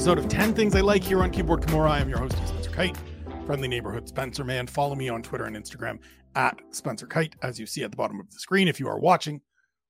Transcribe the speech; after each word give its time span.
episode 0.00 0.18
of 0.18 0.28
10 0.28 0.54
Things 0.54 0.74
I 0.74 0.80
Like 0.80 1.04
here 1.04 1.22
on 1.22 1.30
Keyboard 1.30 1.60
Kimura. 1.60 1.90
I 1.90 2.00
am 2.00 2.08
your 2.08 2.16
host, 2.16 2.32
Spencer 2.48 2.70
Kyte, 2.70 2.96
friendly 3.44 3.68
neighborhood 3.68 4.08
Spencer 4.08 4.44
man. 4.44 4.66
Follow 4.66 4.94
me 4.94 5.10
on 5.10 5.20
Twitter 5.20 5.44
and 5.44 5.54
Instagram 5.54 5.98
at 6.34 6.58
Spencer 6.70 7.06
Kyte, 7.06 7.34
as 7.42 7.60
you 7.60 7.66
see 7.66 7.84
at 7.84 7.90
the 7.90 7.98
bottom 7.98 8.18
of 8.18 8.30
the 8.30 8.38
screen. 8.38 8.66
If 8.66 8.80
you 8.80 8.88
are 8.88 8.98
watching 8.98 9.42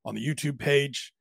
on 0.04 0.16
the 0.16 0.26
YouTube 0.26 0.58
page, 0.58 1.12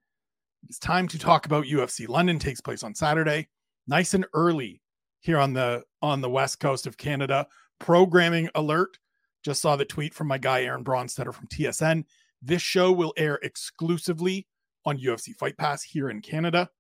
it's 0.68 0.80
time 0.80 1.08
to 1.10 1.20
talk 1.20 1.46
about 1.46 1.66
UFC. 1.66 2.10
London 2.10 2.40
takes 2.40 2.62
place 2.62 2.82
on 2.82 2.96
Saturday, 2.96 3.48
nice 3.86 4.16
and 4.16 4.26
early 4.34 4.82
here 5.20 5.38
on 5.38 5.54
the 5.54 5.84
on 6.02 6.22
the 6.22 6.30
west 6.30 6.60
coast 6.60 6.88
of 6.88 6.98
Canada. 6.98 7.46
Programming 7.78 8.50
alert. 8.56 8.98
Just 9.46 9.62
saw 9.62 9.76
the 9.76 9.86
tweet 9.86 10.16
from 10.16 10.26
my 10.26 10.40
guy 10.40 10.64
Aaron 10.64 10.84
Bronsteter 10.84 11.32
from 11.32 11.48
TSN. 11.50 12.06
This 12.42 12.64
show 12.64 12.92
will 12.92 13.14
air 13.18 13.38
exclusively 13.44 14.48
on 14.84 14.98
UFC 14.98 15.36
Fight 15.36 15.58
Pass 15.60 15.84
here 15.84 16.10
in 16.10 16.22
Canada. 16.22 16.72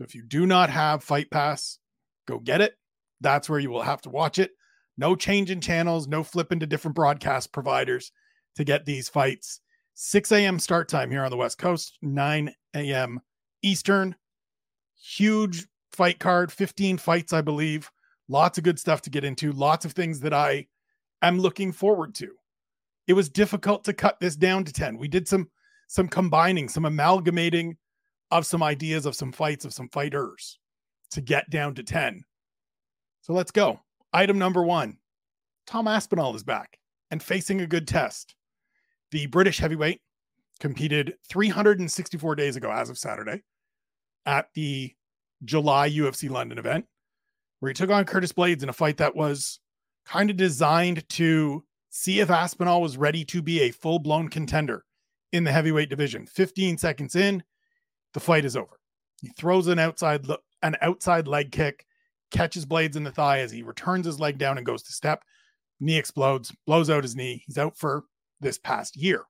So 0.00 0.04
if 0.04 0.14
you 0.14 0.22
do 0.22 0.46
not 0.46 0.70
have 0.70 1.04
Fight 1.04 1.30
Pass, 1.30 1.78
go 2.26 2.38
get 2.38 2.62
it. 2.62 2.72
That's 3.20 3.50
where 3.50 3.58
you 3.58 3.68
will 3.68 3.82
have 3.82 4.00
to 4.02 4.08
watch 4.08 4.38
it. 4.38 4.52
No 4.96 5.14
change 5.14 5.50
in 5.50 5.60
channels, 5.60 6.08
no 6.08 6.22
flipping 6.22 6.58
to 6.60 6.66
different 6.66 6.94
broadcast 6.94 7.52
providers 7.52 8.10
to 8.56 8.64
get 8.64 8.86
these 8.86 9.10
fights. 9.10 9.60
6 9.92 10.32
a.m. 10.32 10.58
start 10.58 10.88
time 10.88 11.10
here 11.10 11.22
on 11.22 11.30
the 11.30 11.36
West 11.36 11.58
Coast, 11.58 11.98
9 12.00 12.50
a.m. 12.76 13.20
Eastern. 13.62 14.16
Huge 14.98 15.66
fight 15.92 16.18
card, 16.18 16.50
15 16.50 16.96
fights, 16.96 17.34
I 17.34 17.42
believe. 17.42 17.90
Lots 18.26 18.56
of 18.56 18.64
good 18.64 18.78
stuff 18.78 19.02
to 19.02 19.10
get 19.10 19.24
into, 19.24 19.52
lots 19.52 19.84
of 19.84 19.92
things 19.92 20.20
that 20.20 20.32
I 20.32 20.66
am 21.20 21.38
looking 21.38 21.72
forward 21.72 22.14
to. 22.14 22.28
It 23.06 23.12
was 23.12 23.28
difficult 23.28 23.84
to 23.84 23.92
cut 23.92 24.18
this 24.18 24.34
down 24.34 24.64
to 24.64 24.72
10. 24.72 24.96
We 24.96 25.08
did 25.08 25.28
some 25.28 25.50
some 25.88 26.08
combining, 26.08 26.70
some 26.70 26.86
amalgamating 26.86 27.76
of 28.30 28.46
some 28.46 28.62
ideas 28.62 29.06
of 29.06 29.16
some 29.16 29.32
fights 29.32 29.64
of 29.64 29.74
some 29.74 29.88
fighters 29.88 30.58
to 31.10 31.20
get 31.20 31.50
down 31.50 31.74
to 31.74 31.82
10. 31.82 32.24
So 33.22 33.32
let's 33.32 33.50
go. 33.50 33.80
Item 34.12 34.38
number 34.38 34.62
1. 34.62 34.96
Tom 35.66 35.88
Aspinall 35.88 36.34
is 36.34 36.42
back 36.42 36.78
and 37.10 37.22
facing 37.22 37.60
a 37.60 37.66
good 37.66 37.86
test. 37.86 38.34
The 39.10 39.26
British 39.26 39.58
heavyweight 39.58 40.00
competed 40.60 41.14
364 41.28 42.34
days 42.34 42.56
ago 42.56 42.70
as 42.70 42.90
of 42.90 42.98
Saturday 42.98 43.42
at 44.26 44.48
the 44.54 44.94
July 45.44 45.90
UFC 45.90 46.28
London 46.28 46.58
event 46.58 46.86
where 47.60 47.70
he 47.70 47.74
took 47.74 47.90
on 47.90 48.04
Curtis 48.04 48.32
Blaydes 48.32 48.62
in 48.62 48.68
a 48.68 48.74
fight 48.74 48.96
that 48.96 49.14
was 49.14 49.60
kind 50.04 50.30
of 50.30 50.36
designed 50.36 51.08
to 51.10 51.64
see 51.90 52.20
if 52.20 52.30
Aspinall 52.30 52.82
was 52.82 52.96
ready 52.96 53.24
to 53.26 53.42
be 53.42 53.60
a 53.60 53.70
full-blown 53.70 54.28
contender 54.28 54.84
in 55.32 55.44
the 55.44 55.52
heavyweight 55.52 55.90
division. 55.90 56.26
15 56.26 56.78
seconds 56.78 57.14
in, 57.14 57.42
the 58.14 58.20
fight 58.20 58.44
is 58.44 58.56
over. 58.56 58.78
He 59.20 59.28
throws 59.28 59.66
an 59.66 59.78
outside 59.78 60.26
an 60.62 60.76
outside 60.80 61.26
leg 61.26 61.52
kick, 61.52 61.86
catches 62.30 62.66
Blaydes 62.66 62.96
in 62.96 63.04
the 63.04 63.10
thigh 63.10 63.40
as 63.40 63.50
he 63.50 63.62
returns 63.62 64.06
his 64.06 64.20
leg 64.20 64.38
down 64.38 64.56
and 64.56 64.66
goes 64.66 64.82
to 64.84 64.92
step. 64.92 65.24
Knee 65.80 65.96
explodes, 65.96 66.54
blows 66.66 66.90
out 66.90 67.04
his 67.04 67.16
knee. 67.16 67.42
He's 67.46 67.58
out 67.58 67.76
for 67.76 68.04
this 68.40 68.58
past 68.58 68.96
year. 68.96 69.24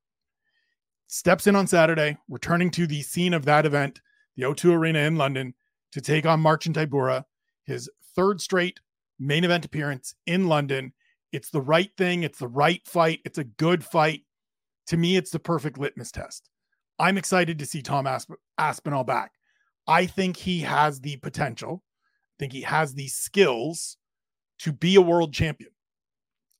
Steps 1.07 1.47
in 1.47 1.57
on 1.57 1.67
Saturday, 1.67 2.17
returning 2.29 2.71
to 2.71 2.87
the 2.87 3.03
scene 3.03 3.35
of 3.35 3.45
that 3.45 3.67
event, 3.67 4.01
the 4.37 4.45
O2 4.45 4.73
Arena 4.73 5.01
in 5.01 5.17
London, 5.17 5.55
to 5.93 6.01
take 6.01 6.27
on 6.27 6.41
Marcin 6.41 6.73
Tybura, 6.73 7.25
his 7.65 7.91
third 8.15 8.41
straight 8.41 8.81
main 9.19 9.45
event 9.45 9.65
appearance 9.65 10.15
in 10.27 10.47
London. 10.47 10.93
It's 11.33 11.51
the 11.51 11.61
right 11.61 11.91
thing. 11.97 12.23
It's 12.23 12.39
the 12.39 12.49
right 12.49 12.81
fight. 12.87 13.21
It's 13.25 13.39
a 13.39 13.45
good 13.45 13.85
fight. 13.85 14.23
To 14.89 14.97
me, 14.97 15.17
it's 15.17 15.31
the 15.31 15.39
perfect 15.39 15.79
litmus 15.79 16.11
test. 16.11 16.49
I'm 17.01 17.17
excited 17.17 17.59
to 17.59 17.67
see 17.67 17.81
Tom 17.81 18.07
Asp- 18.07 18.33
Aspinall 18.59 19.05
back. 19.05 19.33
I 19.89 20.05
think 20.05 20.37
he 20.37 20.61
has 20.61 21.01
the 21.01 21.17
potential. 21.17 21.83
I 21.83 22.37
think 22.39 22.53
he 22.53 22.61
has 22.61 22.93
the 22.93 23.09
skills 23.09 23.97
to 24.61 24.73
be 24.73 24.97
a 24.97 25.01
world 25.01 25.33
champion. 25.33 25.71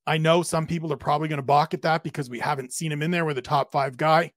I 0.07 0.17
know 0.17 0.43
some 0.43 0.67
people 0.67 0.91
are 0.95 0.97
probably 0.97 1.29
going 1.29 1.37
to 1.37 1.43
balk 1.43 1.75
at 1.75 1.83
that 1.83 2.03
because 2.03 2.31
we 2.31 2.39
haven't 2.39 2.73
seen 2.73 2.91
him 2.91 3.03
in 3.03 3.11
there 3.11 3.27
with 3.27 3.37
a 3.37 3.43
top 3.43 3.71
five 3.71 3.99
guy. 3.99 4.33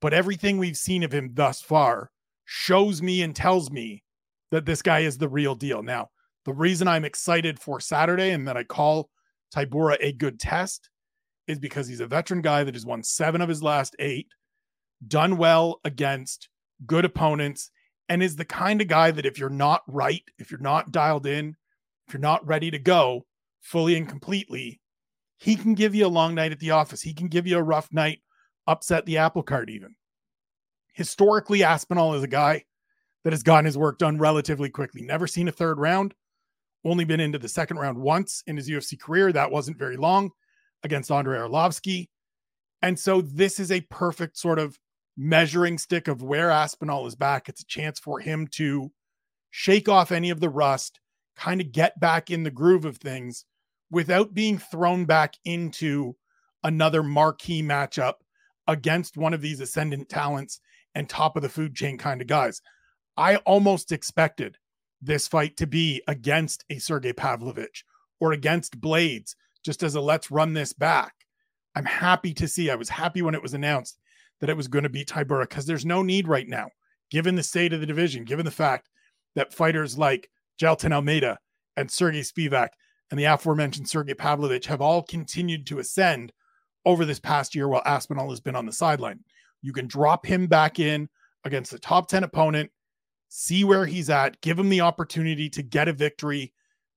But 0.00 0.14
everything 0.14 0.56
we've 0.56 0.76
seen 0.76 1.02
of 1.02 1.12
him 1.12 1.30
thus 1.34 1.60
far 1.60 2.12
shows 2.44 3.02
me 3.02 3.22
and 3.22 3.34
tells 3.34 3.72
me 3.72 4.04
that 4.52 4.66
this 4.66 4.82
guy 4.82 5.00
is 5.00 5.18
the 5.18 5.28
real 5.28 5.56
deal. 5.56 5.82
Now, 5.82 6.10
the 6.44 6.52
reason 6.52 6.86
I'm 6.86 7.04
excited 7.04 7.58
for 7.58 7.80
Saturday 7.80 8.30
and 8.30 8.46
that 8.46 8.56
I 8.56 8.62
call 8.62 9.10
Tybura 9.52 9.96
a 9.98 10.12
good 10.12 10.38
test 10.38 10.90
is 11.48 11.58
because 11.58 11.88
he's 11.88 12.00
a 12.00 12.06
veteran 12.06 12.40
guy 12.40 12.62
that 12.62 12.74
has 12.74 12.86
won 12.86 13.02
seven 13.02 13.40
of 13.40 13.48
his 13.48 13.64
last 13.64 13.96
eight 13.98 14.28
done 15.06 15.36
well 15.36 15.80
against 15.84 16.48
good 16.86 17.04
opponents, 17.04 17.70
and 18.08 18.22
is 18.22 18.36
the 18.36 18.44
kind 18.44 18.80
of 18.80 18.88
guy 18.88 19.10
that 19.10 19.26
if 19.26 19.38
you're 19.38 19.50
not 19.50 19.82
right, 19.86 20.22
if 20.38 20.50
you're 20.50 20.60
not 20.60 20.92
dialed 20.92 21.26
in, 21.26 21.56
if 22.06 22.14
you're 22.14 22.20
not 22.20 22.46
ready 22.46 22.70
to 22.70 22.78
go 22.78 23.26
fully 23.60 23.96
and 23.96 24.08
completely, 24.08 24.80
he 25.36 25.56
can 25.56 25.74
give 25.74 25.94
you 25.94 26.06
a 26.06 26.08
long 26.08 26.34
night 26.34 26.52
at 26.52 26.58
the 26.58 26.70
office. 26.70 27.02
He 27.02 27.14
can 27.14 27.28
give 27.28 27.46
you 27.46 27.58
a 27.58 27.62
rough 27.62 27.92
night, 27.92 28.20
upset 28.66 29.06
the 29.06 29.18
apple 29.18 29.42
cart 29.42 29.70
even. 29.70 29.94
Historically, 30.94 31.62
Aspinall 31.62 32.14
is 32.14 32.22
a 32.22 32.28
guy 32.28 32.64
that 33.24 33.32
has 33.32 33.42
gotten 33.42 33.66
his 33.66 33.78
work 33.78 33.98
done 33.98 34.18
relatively 34.18 34.70
quickly. 34.70 35.02
Never 35.02 35.26
seen 35.26 35.48
a 35.48 35.52
third 35.52 35.78
round, 35.78 36.14
only 36.84 37.04
been 37.04 37.20
into 37.20 37.38
the 37.38 37.48
second 37.48 37.76
round 37.76 37.98
once 37.98 38.42
in 38.46 38.56
his 38.56 38.68
UFC 38.68 38.98
career. 38.98 39.32
That 39.32 39.50
wasn't 39.50 39.78
very 39.78 39.96
long 39.96 40.30
against 40.82 41.10
Andrei 41.10 41.38
Arlovsky. 41.38 42.08
And 42.82 42.98
so 42.98 43.20
this 43.20 43.60
is 43.60 43.70
a 43.70 43.80
perfect 43.82 44.36
sort 44.36 44.58
of 44.58 44.78
measuring 45.18 45.76
stick 45.76 46.06
of 46.06 46.22
where 46.22 46.48
Aspinall 46.48 47.06
is 47.08 47.16
back. 47.16 47.48
It's 47.48 47.62
a 47.62 47.66
chance 47.66 47.98
for 47.98 48.20
him 48.20 48.46
to 48.52 48.92
shake 49.50 49.88
off 49.88 50.12
any 50.12 50.30
of 50.30 50.38
the 50.38 50.48
rust, 50.48 51.00
kind 51.36 51.60
of 51.60 51.72
get 51.72 51.98
back 51.98 52.30
in 52.30 52.44
the 52.44 52.50
groove 52.52 52.84
of 52.84 52.98
things 52.98 53.44
without 53.90 54.32
being 54.32 54.58
thrown 54.58 55.04
back 55.04 55.34
into 55.44 56.14
another 56.62 57.02
marquee 57.02 57.62
matchup 57.62 58.14
against 58.68 59.16
one 59.16 59.34
of 59.34 59.40
these 59.40 59.60
ascendant 59.60 60.08
talents 60.08 60.60
and 60.94 61.08
top 61.08 61.36
of 61.36 61.42
the 61.42 61.48
food 61.48 61.74
chain 61.74 61.98
kind 61.98 62.20
of 62.20 62.28
guys. 62.28 62.62
I 63.16 63.36
almost 63.36 63.90
expected 63.90 64.56
this 65.02 65.26
fight 65.26 65.56
to 65.56 65.66
be 65.66 66.00
against 66.06 66.64
a 66.70 66.78
Sergey 66.78 67.12
Pavlovich 67.12 67.84
or 68.20 68.32
against 68.32 68.80
Blaydes, 68.80 69.34
just 69.64 69.82
as 69.82 69.96
a 69.96 70.00
let's 70.00 70.30
run 70.30 70.52
this 70.52 70.72
back. 70.72 71.14
I'm 71.74 71.84
happy 71.84 72.34
to 72.34 72.46
see. 72.46 72.70
I 72.70 72.76
was 72.76 72.88
happy 72.88 73.22
when 73.22 73.34
it 73.34 73.42
was 73.42 73.54
announced 73.54 73.98
that 74.40 74.50
it 74.50 74.56
was 74.56 74.68
going 74.68 74.84
to 74.84 74.88
be 74.88 75.04
Tybura 75.04 75.48
because 75.48 75.66
there's 75.66 75.84
no 75.84 76.02
need 76.02 76.28
right 76.28 76.48
now, 76.48 76.68
given 77.10 77.34
the 77.34 77.42
state 77.42 77.72
of 77.72 77.80
the 77.80 77.86
division, 77.86 78.24
given 78.24 78.44
the 78.44 78.50
fact 78.50 78.88
that 79.34 79.54
fighters 79.54 79.98
like 79.98 80.30
Jailton 80.60 80.92
Almeida 80.92 81.38
and 81.76 81.90
Sergey 81.90 82.20
Spivak 82.20 82.68
and 83.10 83.18
the 83.18 83.24
aforementioned 83.24 83.88
Sergey 83.88 84.14
Pavlovich 84.14 84.66
have 84.66 84.80
all 84.80 85.02
continued 85.02 85.66
to 85.66 85.78
ascend 85.78 86.32
over 86.84 87.04
this 87.04 87.20
past 87.20 87.54
year 87.54 87.68
while 87.68 87.82
Aspinall 87.84 88.30
has 88.30 88.40
been 88.40 88.56
on 88.56 88.66
the 88.66 88.72
sideline. 88.72 89.20
You 89.62 89.72
can 89.72 89.86
drop 89.86 90.26
him 90.26 90.46
back 90.46 90.78
in 90.78 91.08
against 91.44 91.70
the 91.70 91.78
top 91.78 92.08
10 92.08 92.24
opponent, 92.24 92.70
see 93.28 93.64
where 93.64 93.86
he's 93.86 94.10
at, 94.10 94.40
give 94.40 94.58
him 94.58 94.68
the 94.68 94.80
opportunity 94.80 95.48
to 95.50 95.62
get 95.62 95.88
a 95.88 95.92
victory, 95.92 96.52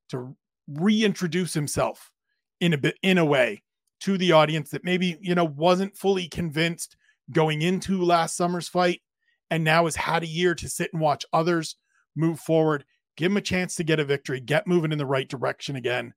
to 0.09 0.35
reintroduce 0.67 1.53
himself 1.53 2.11
in 2.59 2.73
a 2.73 2.77
bit 2.77 2.95
in 3.01 3.17
a 3.17 3.25
way 3.25 3.63
to 4.01 4.17
the 4.17 4.31
audience 4.31 4.69
that 4.71 4.83
maybe, 4.83 5.17
you 5.21 5.35
know, 5.35 5.45
wasn't 5.45 5.95
fully 5.95 6.27
convinced 6.27 6.95
going 7.31 7.61
into 7.61 8.03
last 8.03 8.35
summer's 8.35 8.67
fight 8.67 9.01
and 9.49 9.63
now 9.63 9.85
has 9.85 9.95
had 9.95 10.23
a 10.23 10.27
year 10.27 10.55
to 10.55 10.69
sit 10.69 10.91
and 10.93 11.01
watch 11.01 11.25
others 11.33 11.75
move 12.15 12.39
forward, 12.39 12.85
give 13.17 13.31
him 13.31 13.37
a 13.37 13.41
chance 13.41 13.75
to 13.75 13.83
get 13.83 13.99
a 13.99 14.05
victory, 14.05 14.39
get 14.39 14.67
moving 14.67 14.91
in 14.91 14.97
the 14.97 15.05
right 15.05 15.27
direction 15.27 15.75
again. 15.75 16.13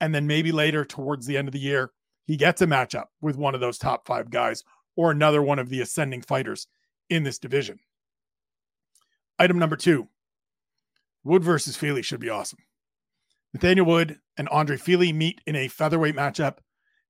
And 0.00 0.14
then 0.14 0.26
maybe 0.26 0.52
later 0.52 0.84
towards 0.84 1.26
the 1.26 1.36
end 1.36 1.48
of 1.48 1.52
the 1.52 1.60
year, 1.60 1.92
he 2.24 2.36
gets 2.36 2.62
a 2.62 2.66
matchup 2.66 3.06
with 3.20 3.36
one 3.36 3.54
of 3.54 3.60
those 3.60 3.78
top 3.78 4.06
five 4.06 4.30
guys 4.30 4.64
or 4.96 5.10
another 5.10 5.42
one 5.42 5.58
of 5.58 5.68
the 5.68 5.80
ascending 5.80 6.22
fighters 6.22 6.66
in 7.08 7.22
this 7.22 7.38
division. 7.38 7.78
Item 9.38 9.58
number 9.58 9.76
two 9.76 10.08
Wood 11.24 11.44
versus 11.44 11.76
Fili 11.76 12.02
should 12.02 12.20
be 12.20 12.30
awesome. 12.30 12.58
Nathaniel 13.54 13.86
Wood 13.86 14.18
and 14.36 14.48
Andre 14.48 14.76
Fili 14.76 15.12
meet 15.12 15.40
in 15.46 15.56
a 15.56 15.68
featherweight 15.68 16.16
matchup 16.16 16.58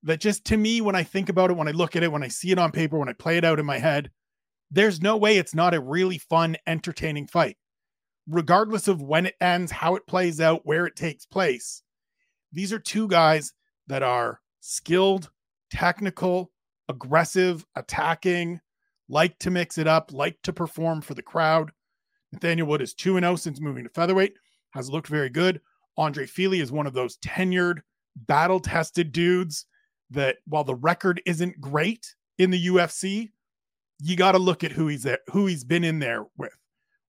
that 0.03 0.19
just 0.19 0.45
to 0.45 0.57
me, 0.57 0.81
when 0.81 0.95
I 0.95 1.03
think 1.03 1.29
about 1.29 1.49
it, 1.49 1.57
when 1.57 1.67
I 1.67 1.71
look 1.71 1.95
at 1.95 2.03
it, 2.03 2.11
when 2.11 2.23
I 2.23 2.27
see 2.27 2.51
it 2.51 2.59
on 2.59 2.71
paper, 2.71 2.97
when 2.97 3.09
I 3.09 3.13
play 3.13 3.37
it 3.37 3.45
out 3.45 3.59
in 3.59 3.65
my 3.65 3.79
head, 3.79 4.11
there's 4.69 5.01
no 5.01 5.15
way 5.17 5.37
it's 5.37 5.55
not 5.55 5.73
a 5.73 5.79
really 5.79 6.17
fun, 6.17 6.57
entertaining 6.67 7.27
fight. 7.27 7.57
Regardless 8.27 8.87
of 8.87 9.01
when 9.01 9.25
it 9.25 9.35
ends, 9.39 9.71
how 9.71 9.95
it 9.95 10.07
plays 10.07 10.41
out, 10.41 10.65
where 10.65 10.85
it 10.85 10.95
takes 10.95 11.25
place, 11.25 11.83
these 12.51 12.73
are 12.73 12.79
two 12.79 13.07
guys 13.07 13.53
that 13.87 14.03
are 14.03 14.39
skilled, 14.59 15.29
technical, 15.71 16.51
aggressive, 16.89 17.65
attacking, 17.75 18.59
like 19.09 19.37
to 19.39 19.51
mix 19.51 19.77
it 19.77 19.87
up, 19.87 20.11
like 20.11 20.37
to 20.43 20.53
perform 20.53 21.01
for 21.01 21.13
the 21.13 21.21
crowd. 21.21 21.71
Nathaniel 22.31 22.67
Wood 22.67 22.81
is 22.81 22.93
2 22.93 23.19
0 23.19 23.35
since 23.35 23.61
moving 23.61 23.83
to 23.83 23.89
featherweight, 23.89 24.33
has 24.71 24.89
looked 24.89 25.07
very 25.07 25.29
good. 25.29 25.61
Andre 25.97 26.25
Fili 26.25 26.59
is 26.59 26.71
one 26.71 26.87
of 26.87 26.93
those 26.93 27.17
tenured, 27.17 27.81
battle 28.15 28.59
tested 28.59 29.11
dudes 29.11 29.65
that 30.13 30.37
while 30.45 30.63
the 30.63 30.75
record 30.75 31.21
isn't 31.25 31.61
great 31.61 32.15
in 32.37 32.51
the 32.51 32.67
UFC, 32.67 33.31
you 33.99 34.15
got 34.15 34.33
to 34.33 34.39
look 34.39 34.63
at 34.63 34.71
who 34.71 34.87
he's 34.87 35.03
there, 35.03 35.19
who 35.27 35.45
he's 35.45 35.63
been 35.63 35.83
in 35.83 35.99
there 35.99 36.25
with, 36.37 36.55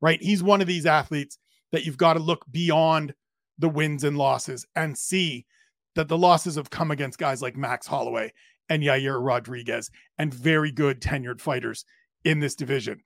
right? 0.01 0.23
He's 0.23 0.43
one 0.43 0.61
of 0.61 0.67
these 0.67 0.87
athletes 0.87 1.39
that 1.73 1.85
you've 1.85 1.97
got 1.97 2.15
to 2.15 2.21
look 2.21 2.45
beyond 2.51 3.15
the 3.59 3.69
wins 3.69 4.05
and 4.05 4.19
losses 4.19 4.67
and 4.77 4.97
see 4.97 5.47
that 5.95 6.09
the 6.09 6.19
losses 6.19 6.57
have 6.57 6.71
come 6.71 6.91
against 6.91 7.19
guys 7.19 7.41
like 7.41 7.57
Max 7.57 7.87
Holloway 7.87 8.33
and 8.69 8.83
Yair 8.83 9.25
Rodriguez 9.25 9.91
and 10.19 10.33
very 10.33 10.73
good 10.73 11.01
tenured 11.01 11.41
fighters 11.41 11.85
in 12.25 12.41
this 12.41 12.55
division. 12.55 13.01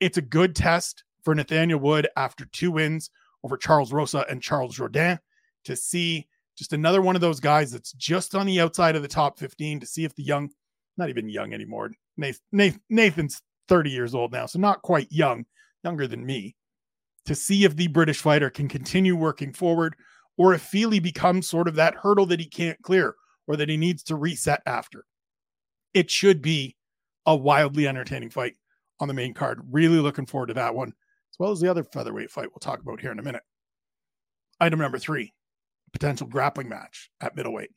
It's 0.00 0.18
a 0.18 0.22
good 0.22 0.56
test 0.56 1.04
for 1.22 1.34
Nathaniel 1.34 1.80
Wood 1.80 2.08
after 2.16 2.44
two 2.46 2.72
wins 2.72 3.10
over 3.44 3.56
Charles 3.56 3.92
Rosa 3.92 4.24
and 4.28 4.42
Charles 4.42 4.76
Jourdain 4.78 5.18
to 5.64 5.76
see 5.76 6.28
just 6.56 6.72
another 6.72 7.02
one 7.02 7.14
of 7.14 7.20
those 7.20 7.40
guys 7.40 7.70
that's 7.70 7.92
just 7.92 8.34
on 8.34 8.46
the 8.46 8.60
outside 8.60 8.96
of 8.96 9.02
the 9.02 9.08
top 9.08 9.38
15 9.38 9.80
to 9.80 9.86
see 9.86 10.04
if 10.04 10.14
the 10.14 10.22
young, 10.22 10.50
not 10.96 11.08
even 11.08 11.28
young 11.28 11.52
anymore, 11.52 11.90
Nathan, 12.16 12.80
Nathan's 12.90 13.42
30 13.68 13.90
years 13.90 14.14
old 14.14 14.32
now, 14.32 14.46
so 14.46 14.58
not 14.58 14.82
quite 14.82 15.08
young, 15.10 15.44
younger 15.82 16.06
than 16.06 16.26
me, 16.26 16.54
to 17.24 17.34
see 17.34 17.64
if 17.64 17.76
the 17.76 17.88
British 17.88 18.20
fighter 18.20 18.50
can 18.50 18.68
continue 18.68 19.16
working 19.16 19.52
forward 19.52 19.96
or 20.36 20.54
if 20.54 20.62
Fili 20.62 20.98
becomes 20.98 21.48
sort 21.48 21.68
of 21.68 21.74
that 21.76 21.94
hurdle 21.94 22.26
that 22.26 22.40
he 22.40 22.46
can't 22.46 22.80
clear 22.82 23.14
or 23.46 23.56
that 23.56 23.68
he 23.68 23.76
needs 23.76 24.02
to 24.04 24.16
reset 24.16 24.62
after. 24.66 25.04
It 25.94 26.10
should 26.10 26.42
be 26.42 26.76
a 27.26 27.36
wildly 27.36 27.86
entertaining 27.86 28.30
fight 28.30 28.54
on 29.00 29.08
the 29.08 29.14
main 29.14 29.34
card. 29.34 29.60
Really 29.70 29.98
looking 29.98 30.26
forward 30.26 30.48
to 30.48 30.54
that 30.54 30.74
one, 30.74 30.88
as 30.88 31.38
well 31.38 31.50
as 31.50 31.60
the 31.60 31.68
other 31.68 31.84
featherweight 31.84 32.30
fight 32.30 32.48
we'll 32.50 32.60
talk 32.60 32.80
about 32.80 33.00
here 33.00 33.12
in 33.12 33.18
a 33.18 33.22
minute. 33.22 33.42
Item 34.60 34.78
number 34.78 34.98
three 34.98 35.32
potential 35.92 36.26
grappling 36.26 36.68
match 36.68 37.10
at 37.20 37.36
middleweight. 37.36 37.70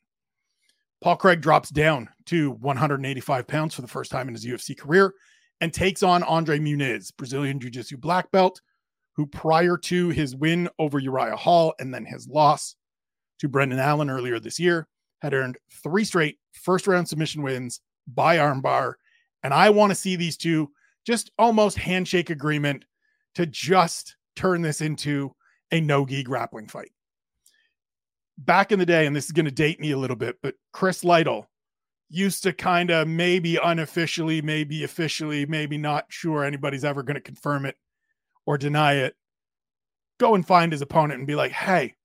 Paul 1.01 1.17
Craig 1.17 1.41
drops 1.41 1.69
down 1.69 2.09
to 2.27 2.51
185 2.51 3.47
pounds 3.47 3.75
for 3.75 3.81
the 3.81 3.87
first 3.87 4.11
time 4.11 4.27
in 4.27 4.33
his 4.33 4.45
UFC 4.45 4.77
career 4.77 5.13
and 5.61 5.73
takes 5.73 6.03
on 6.03 6.23
Andre 6.23 6.59
Muniz, 6.59 7.15
Brazilian 7.15 7.59
Jiu 7.59 7.69
Jitsu 7.69 7.97
black 7.97 8.31
belt, 8.31 8.61
who 9.15 9.25
prior 9.25 9.77
to 9.77 10.09
his 10.09 10.35
win 10.35 10.69
over 10.79 10.99
Uriah 10.99 11.35
Hall 11.35 11.73
and 11.79 11.93
then 11.93 12.05
his 12.05 12.27
loss 12.27 12.75
to 13.39 13.47
Brendan 13.47 13.79
Allen 13.79 14.09
earlier 14.09 14.39
this 14.39 14.59
year, 14.59 14.87
had 15.21 15.33
earned 15.33 15.57
three 15.83 16.05
straight 16.05 16.37
first 16.53 16.87
round 16.87 17.07
submission 17.07 17.41
wins 17.41 17.81
by 18.07 18.37
armbar. 18.37 18.93
And 19.43 19.53
I 19.53 19.69
want 19.69 19.91
to 19.91 19.95
see 19.95 20.15
these 20.15 20.37
two 20.37 20.71
just 21.05 21.31
almost 21.37 21.77
handshake 21.77 22.29
agreement 22.29 22.85
to 23.35 23.45
just 23.45 24.15
turn 24.35 24.61
this 24.61 24.81
into 24.81 25.35
a 25.71 25.79
no 25.79 26.05
gi 26.05 26.23
grappling 26.23 26.67
fight. 26.67 26.91
Back 28.37 28.71
in 28.71 28.79
the 28.79 28.85
day, 28.85 29.05
and 29.05 29.15
this 29.15 29.25
is 29.25 29.31
going 29.31 29.45
to 29.45 29.51
date 29.51 29.79
me 29.79 29.91
a 29.91 29.97
little 29.97 30.15
bit, 30.15 30.37
but 30.43 30.55
Chris 30.73 31.03
Lytle 31.03 31.49
used 32.09 32.43
to 32.43 32.53
kind 32.53 32.91
of 32.91 33.07
maybe 33.07 33.57
unofficially, 33.57 34.41
maybe 34.41 34.83
officially, 34.83 35.45
maybe 35.45 35.77
not 35.77 36.05
sure 36.09 36.43
anybody's 36.43 36.85
ever 36.85 37.01
going 37.01 37.15
to 37.15 37.21
confirm 37.21 37.65
it 37.65 37.75
or 38.45 38.57
deny 38.57 38.93
it, 38.95 39.15
go 40.19 40.35
and 40.35 40.45
find 40.45 40.71
his 40.71 40.81
opponent 40.81 41.19
and 41.19 41.27
be 41.27 41.35
like, 41.35 41.51
hey, 41.51 41.95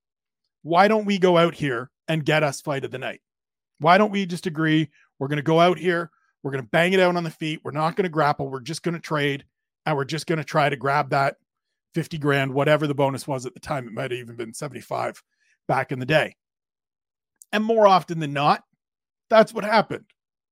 why 0.63 0.89
don't 0.89 1.05
we 1.05 1.19
go 1.19 1.37
out 1.37 1.55
here 1.55 1.91
and 2.09 2.25
get 2.25 2.43
us 2.43 2.61
fight 2.61 2.85
of 2.85 2.91
the 2.91 2.99
night? 2.99 3.21
Why 3.79 3.99
don't 3.99 4.13
we 4.13 4.27
just 4.27 4.47
agree 4.47 4.91
we're 5.19 5.29
going 5.29 5.37
to 5.37 5.43
go 5.43 5.61
out 5.61 5.79
here, 5.79 6.11
we're 6.43 6.51
going 6.51 6.63
to 6.63 6.71
bang 6.71 6.93
it 6.93 7.01
out 7.01 7.17
on 7.17 7.25
the 7.25 7.31
feet, 7.31 7.61
we're 7.65 7.71
not 7.71 7.97
going 7.97 8.05
to 8.05 8.11
grapple, 8.11 8.49
we're 8.49 8.61
just 8.61 8.83
going 8.83 8.95
to 8.95 9.01
trade, 9.01 9.45
and 9.85 9.97
we're 9.97 10.05
just 10.05 10.27
going 10.27 10.39
to 10.39 10.45
try 10.45 10.69
to 10.69 10.77
grab 10.77 11.11
that 11.11 11.37
50 11.95 12.19
grand, 12.19 12.55
whatever 12.55 12.87
the 12.87 12.95
bonus 12.95 13.27
was 13.27 13.47
at 13.47 13.55
the 13.55 13.61
time. 13.61 13.87
It 13.87 13.93
might 13.93 14.11
have 14.11 14.21
even 14.21 14.37
been 14.37 14.55
75 14.55 15.23
back 15.71 15.93
in 15.93 16.01
the 16.01 16.05
day. 16.05 16.35
And 17.53 17.63
more 17.63 17.87
often 17.87 18.19
than 18.19 18.33
not, 18.33 18.65
that's 19.29 19.55
what 19.55 19.63
happened. 19.63 20.05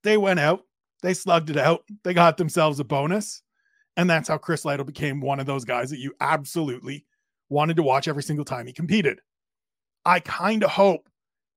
They 0.05 0.17
went 0.17 0.39
out, 0.39 0.63
they 1.03 1.13
slugged 1.13 1.51
it 1.51 1.57
out, 1.57 1.83
they 2.05 2.15
got 2.15 2.37
themselves 2.37 2.79
a 2.79 2.85
bonus. 2.85 3.43
And 3.97 4.09
that's 4.09 4.29
how 4.29 4.39
Chris 4.39 4.65
Lytle 4.65 4.85
became 4.85 5.21
one 5.21 5.41
of 5.41 5.47
those 5.47 5.65
guys 5.65 5.91
that 5.91 5.99
you 5.99 6.15
absolutely 6.21 7.05
wanted 7.49 7.77
to 7.79 7.83
watch 7.83 8.07
every 8.07 8.23
single 8.23 8.45
time 8.45 8.69
he 8.69 8.73
competed. 8.73 9.19
I 10.05 10.21
kind 10.21 10.63
of 10.63 10.71
hope 10.71 11.09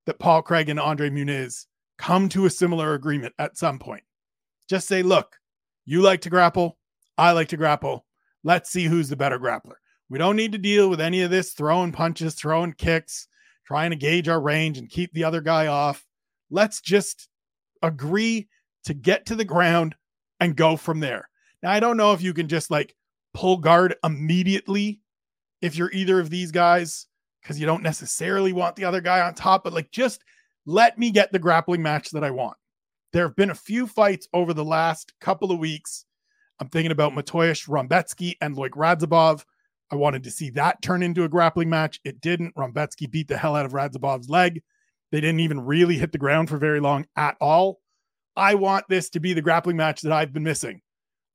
that 0.07 0.17
Paul 0.17 0.41
Craig 0.41 0.67
and 0.67 0.79
Andre 0.79 1.11
Muniz 1.11 1.67
come 1.99 2.29
to 2.29 2.47
a 2.47 2.49
similar 2.49 2.95
agreement 2.95 3.35
at 3.37 3.59
some 3.59 3.77
point. 3.77 4.03
Just 4.67 4.87
say, 4.87 5.03
look, 5.03 5.35
you 5.85 6.01
like 6.01 6.21
to 6.21 6.31
grapple, 6.31 6.79
I 7.15 7.33
like 7.33 7.49
to 7.49 7.57
grapple. 7.57 8.07
Let's 8.43 8.71
see 8.71 8.85
who's 8.85 9.09
the 9.09 9.15
better 9.15 9.37
grappler. 9.37 9.75
We 10.09 10.17
don't 10.17 10.35
need 10.35 10.51
to 10.53 10.57
deal 10.57 10.89
with 10.89 10.99
any 10.99 11.21
of 11.21 11.29
this 11.29 11.53
throwing 11.53 11.91
punches, 11.91 12.33
throwing 12.33 12.73
kicks, 12.73 13.27
trying 13.65 13.91
to 13.91 13.95
gauge 13.95 14.27
our 14.27 14.41
range 14.41 14.77
and 14.77 14.89
keep 14.89 15.13
the 15.13 15.23
other 15.23 15.41
guy 15.41 15.67
off. 15.67 16.05
Let's 16.49 16.81
just 16.81 17.29
agree 17.81 18.47
to 18.85 18.93
get 18.93 19.25
to 19.27 19.35
the 19.35 19.45
ground 19.45 19.95
and 20.39 20.55
go 20.55 20.75
from 20.75 20.99
there. 20.99 21.29
Now, 21.63 21.71
I 21.71 21.79
don't 21.79 21.97
know 21.97 22.13
if 22.13 22.21
you 22.21 22.33
can 22.33 22.47
just 22.47 22.71
like 22.71 22.95
pull 23.33 23.57
guard 23.57 23.95
immediately 24.03 24.99
if 25.61 25.75
you're 25.75 25.91
either 25.91 26.19
of 26.19 26.29
these 26.29 26.51
guys, 26.51 27.07
because 27.41 27.59
you 27.59 27.65
don't 27.65 27.83
necessarily 27.83 28.53
want 28.53 28.75
the 28.75 28.85
other 28.85 29.01
guy 29.01 29.21
on 29.21 29.33
top, 29.33 29.63
but 29.63 29.73
like 29.73 29.91
just 29.91 30.23
let 30.65 30.97
me 30.97 31.11
get 31.11 31.31
the 31.31 31.39
grappling 31.39 31.81
match 31.81 32.09
that 32.11 32.23
I 32.23 32.31
want. 32.31 32.57
There 33.13 33.27
have 33.27 33.35
been 33.35 33.51
a 33.51 33.55
few 33.55 33.87
fights 33.87 34.27
over 34.33 34.53
the 34.53 34.65
last 34.65 35.13
couple 35.19 35.51
of 35.51 35.59
weeks. 35.59 36.05
I'm 36.59 36.69
thinking 36.69 36.91
about 36.91 37.13
Mateusz 37.13 37.67
Rebecki 37.67 38.35
and 38.41 38.55
Loik 38.55 38.71
Radzhabov. 38.71 39.43
I 39.91 39.95
wanted 39.95 40.23
to 40.23 40.31
see 40.31 40.49
that 40.51 40.81
turn 40.81 41.03
into 41.03 41.25
a 41.25 41.29
grappling 41.29 41.69
match. 41.69 41.99
It 42.05 42.21
didn't. 42.21 42.55
Rebecki 42.55 43.11
beat 43.11 43.27
the 43.27 43.37
hell 43.37 43.55
out 43.55 43.65
of 43.65 43.73
Radzhabov's 43.73 44.29
leg. 44.29 44.61
They 45.11 45.19
didn't 45.19 45.41
even 45.41 45.59
really 45.59 45.97
hit 45.97 46.13
the 46.13 46.17
ground 46.17 46.47
for 46.47 46.57
very 46.57 46.79
long 46.79 47.05
at 47.17 47.35
all. 47.41 47.81
I 48.37 48.55
want 48.55 48.85
this 48.87 49.09
to 49.11 49.19
be 49.19 49.33
the 49.33 49.41
grappling 49.41 49.75
match 49.75 50.01
that 50.01 50.13
I've 50.13 50.31
been 50.31 50.43
missing. 50.43 50.81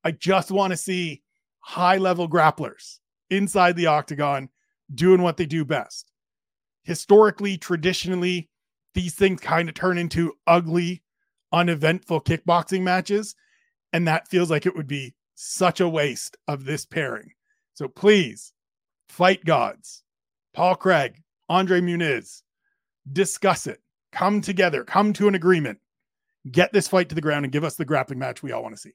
I 0.03 0.11
just 0.11 0.49
want 0.49 0.71
to 0.71 0.77
see 0.77 1.21
high 1.59 1.97
level 1.97 2.27
grapplers 2.27 2.97
inside 3.29 3.75
the 3.75 3.87
octagon 3.87 4.49
doing 4.93 5.21
what 5.21 5.37
they 5.37 5.45
do 5.45 5.63
best. 5.63 6.11
Historically, 6.83 7.57
traditionally, 7.57 8.49
these 8.95 9.13
things 9.13 9.41
kind 9.41 9.69
of 9.69 9.75
turn 9.75 9.99
into 9.99 10.33
ugly, 10.47 11.03
uneventful 11.51 12.21
kickboxing 12.21 12.81
matches. 12.81 13.35
And 13.93 14.07
that 14.07 14.27
feels 14.27 14.49
like 14.49 14.65
it 14.65 14.75
would 14.75 14.87
be 14.87 15.13
such 15.35 15.79
a 15.79 15.89
waste 15.89 16.37
of 16.47 16.65
this 16.65 16.85
pairing. 16.85 17.33
So 17.77 17.87
please, 17.87 18.53
fight 19.07 19.45
gods, 19.45 20.01
Paul 20.55 20.73
Craig, 20.73 21.21
Andre 21.47 21.79
Muniz, 21.79 22.41
discuss 23.13 23.67
it, 23.67 23.79
come 24.11 24.41
together, 24.41 24.83
come 24.83 25.13
to 25.13 25.27
an 25.27 25.35
agreement, 25.35 25.77
get 26.51 26.73
this 26.73 26.87
fight 26.87 27.07
to 27.09 27.13
the 27.13 27.21
ground, 27.21 27.45
and 27.45 27.51
give 27.51 27.63
us 27.63 27.75
the 27.75 27.85
grappling 27.85 28.17
match 28.17 28.41
we 28.41 28.51
all 28.51 28.63
want 28.63 28.73
to 28.73 28.81
see. 28.81 28.93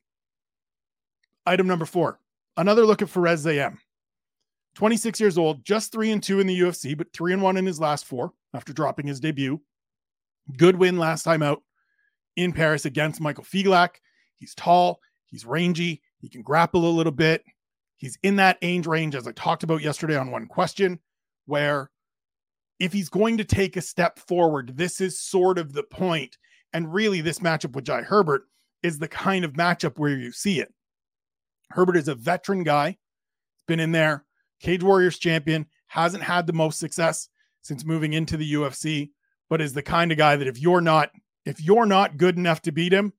Item 1.46 1.68
number 1.68 1.84
four, 1.84 2.18
another 2.56 2.84
look 2.84 3.02
at 3.02 3.08
Fares 3.08 3.44
Ziam. 3.44 3.78
26 4.74 5.20
years 5.20 5.38
old, 5.38 5.64
just 5.64 5.92
three 5.92 6.10
and 6.10 6.20
two 6.20 6.40
in 6.40 6.48
the 6.48 6.58
UFC, 6.58 6.98
but 6.98 7.12
three 7.12 7.32
and 7.32 7.40
one 7.40 7.56
in 7.56 7.64
his 7.64 7.78
last 7.78 8.04
four 8.04 8.32
after 8.52 8.72
dropping 8.72 9.06
his 9.06 9.20
debut. 9.20 9.60
Good 10.56 10.74
win 10.74 10.98
last 10.98 11.22
time 11.22 11.44
out 11.44 11.62
in 12.34 12.52
Paris 12.52 12.84
against 12.84 13.20
Michael 13.20 13.44
Figlak. 13.44 14.00
He's 14.38 14.56
tall, 14.56 14.98
he's 15.26 15.46
rangy, 15.46 16.02
he 16.18 16.28
can 16.28 16.42
grapple 16.42 16.84
a 16.84 16.90
little 16.90 17.12
bit. 17.12 17.44
He's 18.02 18.18
in 18.24 18.34
that 18.36 18.58
age 18.62 18.88
range, 18.88 19.14
as 19.14 19.28
I 19.28 19.32
talked 19.32 19.62
about 19.62 19.80
yesterday 19.80 20.16
on 20.16 20.32
one 20.32 20.46
question, 20.46 20.98
where 21.46 21.88
if 22.80 22.92
he's 22.92 23.08
going 23.08 23.36
to 23.36 23.44
take 23.44 23.76
a 23.76 23.80
step 23.80 24.18
forward, 24.18 24.76
this 24.76 25.00
is 25.00 25.20
sort 25.20 25.56
of 25.56 25.72
the 25.72 25.84
point. 25.84 26.36
And 26.72 26.92
really, 26.92 27.20
this 27.20 27.38
matchup 27.38 27.76
with 27.76 27.84
Jai 27.84 28.02
Herbert 28.02 28.42
is 28.82 28.98
the 28.98 29.06
kind 29.06 29.44
of 29.44 29.52
matchup 29.52 30.00
where 30.00 30.18
you 30.18 30.32
see 30.32 30.58
it. 30.58 30.74
Herbert 31.70 31.96
is 31.96 32.08
a 32.08 32.16
veteran 32.16 32.64
guy, 32.64 32.98
been 33.68 33.78
in 33.78 33.92
there, 33.92 34.24
Cage 34.58 34.82
Warriors 34.82 35.20
champion, 35.20 35.64
hasn't 35.86 36.24
had 36.24 36.48
the 36.48 36.52
most 36.52 36.80
success 36.80 37.28
since 37.60 37.84
moving 37.84 38.14
into 38.14 38.36
the 38.36 38.54
UFC, 38.54 39.10
but 39.48 39.60
is 39.60 39.74
the 39.74 39.80
kind 39.80 40.10
of 40.10 40.18
guy 40.18 40.34
that 40.34 40.48
if 40.48 40.60
you're 40.60 40.80
not 40.80 41.12
if 41.46 41.62
you're 41.62 41.86
not 41.86 42.16
good 42.16 42.36
enough 42.36 42.62
to 42.62 42.72
beat 42.72 42.92
him, 42.92 43.12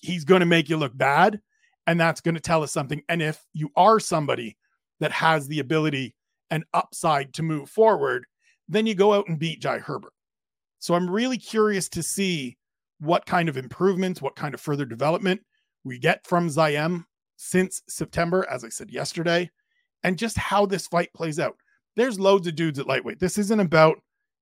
he's 0.00 0.24
going 0.24 0.40
to 0.40 0.46
make 0.46 0.70
you 0.70 0.78
look 0.78 0.96
bad, 0.96 1.38
and 1.86 2.00
that's 2.00 2.20
going 2.20 2.34
to 2.34 2.40
tell 2.40 2.62
us 2.62 2.72
something. 2.72 3.02
And 3.08 3.22
if 3.22 3.44
you 3.52 3.70
are 3.76 4.00
somebody 4.00 4.56
that 5.00 5.12
has 5.12 5.48
the 5.48 5.60
ability 5.60 6.14
and 6.50 6.64
upside 6.74 7.34
to 7.34 7.42
move 7.42 7.68
forward, 7.68 8.24
then 8.68 8.86
you 8.86 8.94
go 8.94 9.12
out 9.12 9.28
and 9.28 9.38
beat 9.38 9.60
Jai 9.60 9.78
Herbert. 9.78 10.12
So 10.78 10.94
I'm 10.94 11.10
really 11.10 11.38
curious 11.38 11.88
to 11.90 12.02
see 12.02 12.56
what 13.00 13.26
kind 13.26 13.48
of 13.48 13.56
improvements, 13.56 14.22
what 14.22 14.36
kind 14.36 14.54
of 14.54 14.60
further 14.60 14.84
development 14.84 15.40
we 15.84 15.98
get 15.98 16.26
from 16.26 16.48
Ziam 16.48 17.04
since 17.36 17.82
September, 17.88 18.46
as 18.48 18.64
I 18.64 18.68
said 18.68 18.90
yesterday, 18.90 19.50
and 20.04 20.18
just 20.18 20.38
how 20.38 20.66
this 20.66 20.86
fight 20.86 21.12
plays 21.14 21.40
out. 21.40 21.56
There's 21.96 22.20
loads 22.20 22.46
of 22.46 22.54
dudes 22.54 22.78
at 22.78 22.86
lightweight. 22.86 23.18
This 23.18 23.38
isn't 23.38 23.60
about 23.60 23.98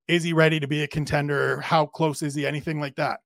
is 0.09 0.25
he 0.25 0.33
ready 0.33 0.59
to 0.59 0.67
be 0.67 0.83
a 0.83 0.89
contender? 0.89 1.61
How 1.61 1.87
close 1.87 2.23
is 2.23 2.35
he? 2.35 2.45
Anything 2.45 2.81
like 2.81 2.97
that. 2.97 3.21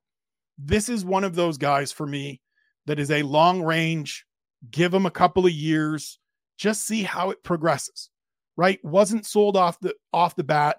This 0.58 0.88
is 0.88 1.04
one 1.04 1.24
of 1.24 1.34
those 1.34 1.56
guys 1.56 1.90
for 1.90 2.06
me 2.06 2.40
that 2.86 2.98
is 2.98 3.10
a 3.10 3.22
long 3.22 3.62
range, 3.62 4.26
give 4.70 4.92
him 4.92 5.06
a 5.06 5.10
couple 5.10 5.46
of 5.46 5.52
years, 5.52 6.18
just 6.56 6.86
see 6.86 7.02
how 7.02 7.30
it 7.30 7.42
progresses. 7.42 8.10
Right? 8.56 8.78
Wasn't 8.84 9.26
sold 9.26 9.56
off 9.56 9.80
the 9.80 9.94
off 10.12 10.36
the 10.36 10.44
bat, 10.44 10.78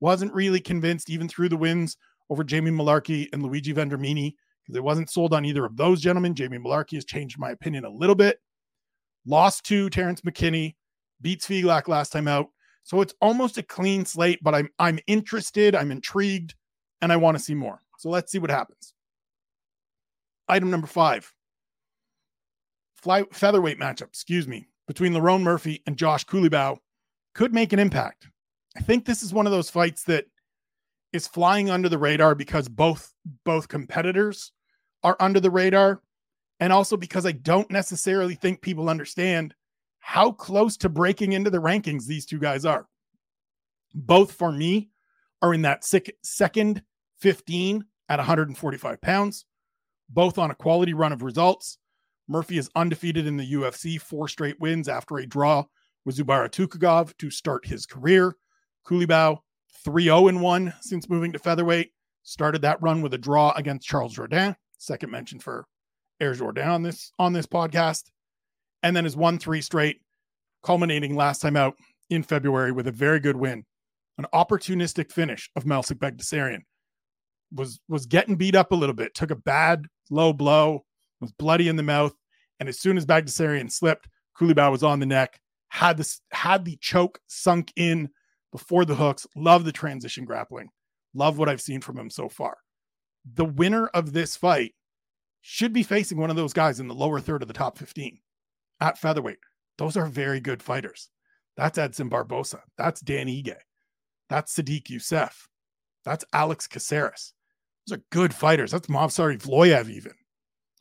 wasn't 0.00 0.34
really 0.34 0.60
convinced 0.60 1.08
even 1.08 1.28
through 1.28 1.48
the 1.48 1.56
wins 1.56 1.96
over 2.30 2.42
Jamie 2.42 2.70
Mullarkey 2.70 3.28
and 3.32 3.42
Luigi 3.42 3.72
Vendramini 3.72 4.34
because 4.62 4.76
it 4.76 4.82
wasn't 4.82 5.10
sold 5.10 5.32
on 5.34 5.44
either 5.44 5.64
of 5.64 5.76
those 5.76 6.00
gentlemen. 6.00 6.34
Jamie 6.34 6.58
Mullarkey 6.58 6.94
has 6.94 7.04
changed 7.04 7.38
my 7.38 7.50
opinion 7.50 7.84
a 7.84 7.90
little 7.90 8.14
bit. 8.16 8.40
Lost 9.24 9.64
to 9.66 9.88
Terrence 9.90 10.22
McKinney, 10.22 10.74
beats 11.20 11.46
Figlak 11.46 11.86
last 11.86 12.10
time 12.10 12.26
out. 12.26 12.48
So 12.82 13.00
it's 13.00 13.14
almost 13.20 13.58
a 13.58 13.62
clean 13.62 14.04
slate, 14.04 14.40
but 14.42 14.54
I'm 14.54 14.68
I'm 14.78 14.98
interested, 15.06 15.76
I'm 15.76 15.92
intrigued, 15.92 16.54
and 17.00 17.12
I 17.12 17.16
want 17.16 17.36
to 17.36 17.42
see 17.42 17.54
more. 17.54 17.80
So 17.98 18.10
let's 18.10 18.32
see 18.32 18.38
what 18.38 18.50
happens. 18.50 18.94
Item 20.48 20.70
number 20.70 20.88
five. 20.88 21.32
Fly 23.02 23.24
featherweight 23.32 23.80
matchup, 23.80 24.08
excuse 24.08 24.46
me, 24.46 24.68
between 24.86 25.12
Lerone 25.12 25.42
Murphy 25.42 25.82
and 25.86 25.96
Josh 25.96 26.24
Culibao 26.24 26.78
could 27.34 27.52
make 27.52 27.72
an 27.72 27.78
impact. 27.78 28.28
I 28.76 28.80
think 28.80 29.04
this 29.04 29.22
is 29.22 29.32
one 29.32 29.46
of 29.46 29.52
those 29.52 29.70
fights 29.70 30.04
that 30.04 30.26
is 31.12 31.26
flying 31.26 31.68
under 31.68 31.88
the 31.88 31.98
radar 31.98 32.34
because 32.34 32.68
both 32.68 33.12
both 33.44 33.68
competitors 33.68 34.52
are 35.02 35.16
under 35.20 35.40
the 35.40 35.50
radar 35.50 36.00
and 36.60 36.72
also 36.72 36.96
because 36.96 37.26
I 37.26 37.32
don't 37.32 37.70
necessarily 37.70 38.34
think 38.34 38.60
people 38.60 38.88
understand 38.88 39.54
how 39.98 40.32
close 40.32 40.76
to 40.78 40.88
breaking 40.88 41.32
into 41.32 41.50
the 41.50 41.60
rankings 41.60 42.06
these 42.06 42.24
two 42.24 42.38
guys 42.38 42.64
are. 42.64 42.86
Both 43.94 44.32
for 44.32 44.52
me 44.52 44.90
are 45.42 45.52
in 45.52 45.62
that 45.62 45.84
sick, 45.84 46.16
second 46.22 46.82
15 47.18 47.84
at 48.08 48.18
145 48.18 49.00
pounds, 49.00 49.44
both 50.08 50.38
on 50.38 50.50
a 50.50 50.54
quality 50.54 50.94
run 50.94 51.12
of 51.12 51.22
results. 51.22 51.78
Murphy 52.28 52.58
is 52.58 52.70
undefeated 52.76 53.26
in 53.26 53.36
the 53.36 53.52
UFC, 53.52 54.00
four 54.00 54.28
straight 54.28 54.60
wins 54.60 54.88
after 54.88 55.18
a 55.18 55.26
draw 55.26 55.64
with 56.04 56.16
Zubaira 56.16 56.48
Tukhugov 56.48 57.16
to 57.18 57.30
start 57.30 57.66
his 57.66 57.86
career. 57.86 58.36
Culibao 58.86 59.38
3 59.84 60.04
0 60.04 60.38
1 60.38 60.74
since 60.80 61.08
moving 61.08 61.32
to 61.32 61.38
featherweight. 61.38 61.90
Started 62.24 62.62
that 62.62 62.80
run 62.80 63.02
with 63.02 63.14
a 63.14 63.18
draw 63.18 63.52
against 63.56 63.86
Charles 63.86 64.16
Jourdain, 64.16 64.54
second 64.78 65.10
mention 65.10 65.40
for 65.40 65.66
Air 66.20 66.34
Jourdain 66.34 66.68
on 66.68 66.82
this 66.82 67.12
on 67.18 67.32
this 67.32 67.46
podcast, 67.46 68.04
and 68.82 68.94
then 68.94 69.04
has 69.04 69.16
won 69.16 69.38
three 69.38 69.60
straight, 69.60 70.00
culminating 70.62 71.16
last 71.16 71.40
time 71.40 71.56
out 71.56 71.74
in 72.10 72.22
February 72.22 72.70
with 72.70 72.86
a 72.86 72.92
very 72.92 73.18
good 73.18 73.36
win, 73.36 73.64
an 74.18 74.26
opportunistic 74.32 75.10
finish 75.10 75.50
of 75.56 75.64
Melsik 75.64 75.98
Baghdasaryan. 75.98 76.60
Was 77.52 77.80
was 77.88 78.06
getting 78.06 78.36
beat 78.36 78.54
up 78.54 78.70
a 78.70 78.76
little 78.76 78.94
bit, 78.94 79.14
took 79.14 79.32
a 79.32 79.36
bad 79.36 79.86
low 80.10 80.32
blow, 80.32 80.84
was 81.22 81.32
bloody 81.32 81.68
in 81.68 81.76
the 81.76 81.82
mouth, 81.82 82.14
and 82.60 82.68
as 82.68 82.78
soon 82.78 82.96
as 82.96 83.06
Baghdasaryan 83.06 83.70
slipped, 83.70 84.08
Culibao 84.38 84.70
was 84.70 84.82
on 84.82 85.00
the 85.00 85.06
neck, 85.06 85.40
had 85.68 85.96
this 85.96 86.20
had 86.32 86.64
the 86.64 86.76
choke 86.76 87.18
sunk 87.26 87.72
in 87.76 88.10
before 88.50 88.84
the 88.84 88.94
hooks. 88.94 89.26
Love 89.34 89.64
the 89.64 89.72
transition 89.72 90.24
grappling. 90.24 90.68
Love 91.14 91.38
what 91.38 91.48
I've 91.48 91.60
seen 91.60 91.80
from 91.80 91.98
him 91.98 92.10
so 92.10 92.28
far. 92.28 92.58
The 93.34 93.44
winner 93.44 93.86
of 93.88 94.12
this 94.12 94.36
fight 94.36 94.74
should 95.40 95.72
be 95.72 95.82
facing 95.82 96.18
one 96.18 96.30
of 96.30 96.36
those 96.36 96.52
guys 96.52 96.80
in 96.80 96.88
the 96.88 96.94
lower 96.94 97.20
third 97.20 97.42
of 97.42 97.48
the 97.48 97.54
top 97.54 97.78
15 97.78 98.18
at 98.80 98.98
featherweight. 98.98 99.38
Those 99.78 99.96
are 99.96 100.06
very 100.06 100.40
good 100.40 100.62
fighters. 100.62 101.08
That's 101.56 101.78
Edson 101.78 102.10
Barbosa. 102.10 102.60
That's 102.78 103.00
Dan 103.00 103.26
Ige. 103.26 103.56
That's 104.28 104.54
Sadiq 104.54 104.84
Yusuff. 104.84 105.34
That's 106.04 106.24
Alex 106.32 106.66
Caceres. 106.66 107.32
Those 107.86 107.98
are 107.98 108.02
good 108.10 108.34
fighters. 108.34 108.70
That's 108.70 108.86
Movsar 108.86 109.36
Evloev, 109.36 109.88
even. 109.88 110.12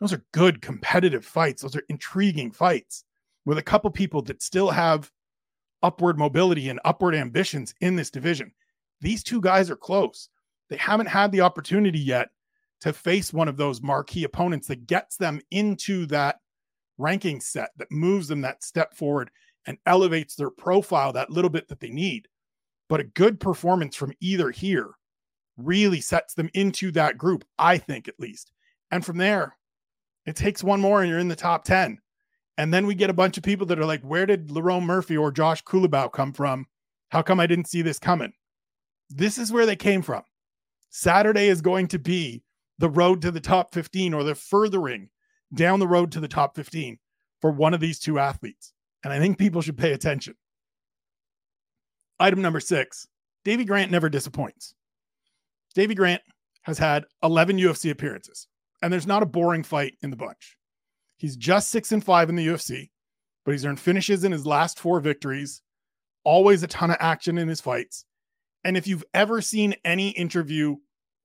Those 0.01 0.13
are 0.13 0.25
good 0.34 0.62
competitive 0.62 1.24
fights. 1.24 1.62
Those 1.62 1.75
are 1.75 1.84
intriguing 1.88 2.51
fights 2.51 3.05
with 3.46 3.60
a 3.60 3.63
couple 3.63 3.89
people 3.91 4.24
that 4.24 4.41
still 4.41 4.72
have 4.72 5.12
upward 5.84 6.17
mobility 6.17 6.70
and 6.70 6.79
upward 6.84 7.15
ambitions 7.15 7.74
in 7.81 7.96
this 7.96 8.10
division. 8.10 8.51
These 9.00 9.24
two 9.24 9.39
guys 9.39 9.70
are 9.70 9.75
close. 9.75 10.29
They 10.70 10.77
haven't 10.77 11.08
had 11.08 11.31
the 11.31 11.41
opportunity 11.41 12.00
yet 12.00 12.29
to 12.81 12.93
face 12.93 13.31
one 13.31 13.48
of 13.48 13.58
those 13.58 13.81
marquee 13.81 14.24
opponents 14.24 14.67
that 14.67 14.88
gets 14.88 15.17
them 15.17 15.39
into 15.51 16.08
that 16.08 16.39
ranking 16.98 17.39
set 17.39 17.70
that 17.77 17.91
moves 17.91 18.27
them 18.27 18.41
that 18.41 18.63
step 18.63 18.96
forward 18.96 19.29
and 19.67 19.77
elevates 19.86 20.36
their 20.36 20.50
profile 20.50 21.13
that 21.13 21.29
little 21.29 21.50
bit 21.50 21.67
that 21.67 21.79
they 21.79 21.89
need. 21.89 22.27
But 22.89 23.01
a 23.01 23.05
good 23.05 23.39
performance 23.39 23.96
from 23.96 24.13
either 24.20 24.50
here 24.50 24.89
really 25.58 26.01
sets 26.01 26.34
them 26.34 26.50
into 26.55 26.91
that 26.93 27.20
group, 27.20 27.46
I 27.60 27.77
think 27.77 28.08
at 28.08 28.20
least. 28.20 28.51
And 28.89 29.05
from 29.05 29.17
there, 29.17 29.58
it 30.25 30.36
takes 30.36 30.63
one 30.63 30.82
more 30.82 31.01
and 31.01 31.10
you're 31.10 31.20
in 31.20 31.28
the 31.28 31.36
top 31.36 31.63
10. 31.63 32.00
And 32.58 32.74
then 32.74 32.86
we 32.86 32.96
get 32.96 33.10
a 33.10 33.13
bunch 33.13 33.38
of 33.38 33.44
people 33.44 33.66
that 33.68 33.80
are 33.80 33.86
like, 33.86 34.01
where 34.01 34.25
did 34.25 34.50
Lerone 34.50 34.84
Murphy 34.84 35.18
or 35.18 35.32
Josh 35.32 35.63
Culibao 35.63 36.12
come 36.12 36.34
from? 36.34 36.68
How 37.10 37.22
come 37.22 37.40
I 37.40 37.48
didn't 37.48 37.68
see 37.68 37.82
this 37.82 38.00
coming? 38.00 38.34
This 39.10 39.38
is 39.38 39.51
where 39.51 39.66
they 39.66 39.75
came 39.75 40.01
from. 40.01 40.24
Saturday 40.90 41.48
is 41.48 41.62
going 41.62 41.88
to 41.88 42.00
be 42.00 42.44
the 42.78 42.90
road 42.90 43.22
to 43.22 43.32
the 43.32 43.40
top 43.40 43.74
15 43.74 44.13
or 44.13 44.24
the 44.24 44.36
furthering 44.36 45.10
down 45.54 45.80
the 45.80 45.88
road 45.88 46.12
to 46.12 46.20
the 46.20 46.28
top 46.28 46.56
15 46.56 46.98
for 47.40 47.51
one 47.51 47.74
of 47.74 47.80
these 47.80 48.00
two 48.00 48.20
athletes. 48.20 48.74
And 49.04 49.12
I 49.12 49.20
think 49.20 49.38
people 49.38 49.62
should 49.62 49.78
pay 49.78 49.94
attention. 49.94 50.36
Item 52.20 52.42
number 52.42 52.60
six 52.60 53.08
Davey 53.44 53.66
Grant 53.66 53.92
never 53.92 54.10
disappoints. 54.10 54.75
Davey 55.74 55.96
Grant 55.96 56.22
has 56.63 56.78
had 56.78 57.06
11 57.24 57.58
UFC 57.58 57.90
appearances, 57.90 58.48
and 58.82 58.92
there's 58.92 59.08
not 59.08 59.24
a 59.24 59.28
boring 59.28 59.64
fight 59.64 59.96
in 60.02 60.10
the 60.10 60.18
bunch. 60.18 60.58
He's 61.18 61.36
just 61.36 61.70
six 61.70 61.92
and 61.92 62.04
five 62.04 62.30
in 62.30 62.36
the 62.36 62.48
UFC, 62.48 62.90
but 63.46 63.52
he's 63.52 63.66
earned 63.66 63.80
finishes 63.80 64.24
in 64.24 64.32
his 64.32 64.46
last 64.46 64.80
four 64.80 65.00
victories, 65.00 65.62
always 66.24 66.64
a 66.64 66.68
ton 66.68 66.92
of 66.92 66.98
action 67.00 67.38
in 67.38 67.48
his 67.48 67.62
fights. 67.62 68.06
And 68.64 68.78
if 68.78 68.88
you've 68.88 69.04
ever 69.14 69.42
seen 69.42 69.76
any 69.86 70.10
interview 70.10 70.76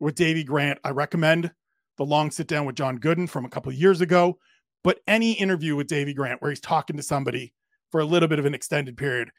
with 0.00 0.14
Davey 0.14 0.44
Grant, 0.44 0.78
I 0.84 0.90
recommend 0.90 1.50
the 1.96 2.04
long 2.04 2.30
sit 2.30 2.46
down 2.46 2.66
with 2.66 2.76
John 2.76 2.98
Gooden 2.98 3.28
from 3.28 3.44
a 3.44 3.48
couple 3.48 3.72
of 3.72 3.78
years 3.78 4.00
ago. 4.00 4.38
But 4.84 5.00
any 5.06 5.32
interview 5.32 5.74
with 5.74 5.88
Davey 5.88 6.14
Grant 6.14 6.40
where 6.40 6.50
he's 6.50 6.60
talking 6.60 6.96
to 6.96 7.02
somebody 7.02 7.52
for 7.90 8.00
a 8.00 8.04
little 8.04 8.28
bit 8.28 8.38
of 8.38 8.46
an 8.46 8.54
extended 8.54 8.96
period, 8.96 9.30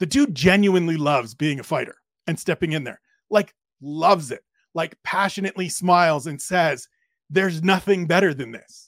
the 0.00 0.06
dude 0.06 0.34
genuinely 0.34 0.96
loves 0.96 1.34
being 1.34 1.60
a 1.60 1.62
fighter 1.64 1.96
and 2.26 2.38
stepping 2.38 2.72
in 2.72 2.84
there. 2.84 3.00
Like, 3.30 3.54
loves 3.80 4.30
it. 4.30 4.42
Like, 4.74 4.96
passionately 5.04 5.68
smiles 5.68 6.26
and 6.26 6.40
says, 6.40 6.88
There's 7.30 7.62
nothing 7.62 8.06
better 8.06 8.32
than 8.32 8.52
this 8.52 8.86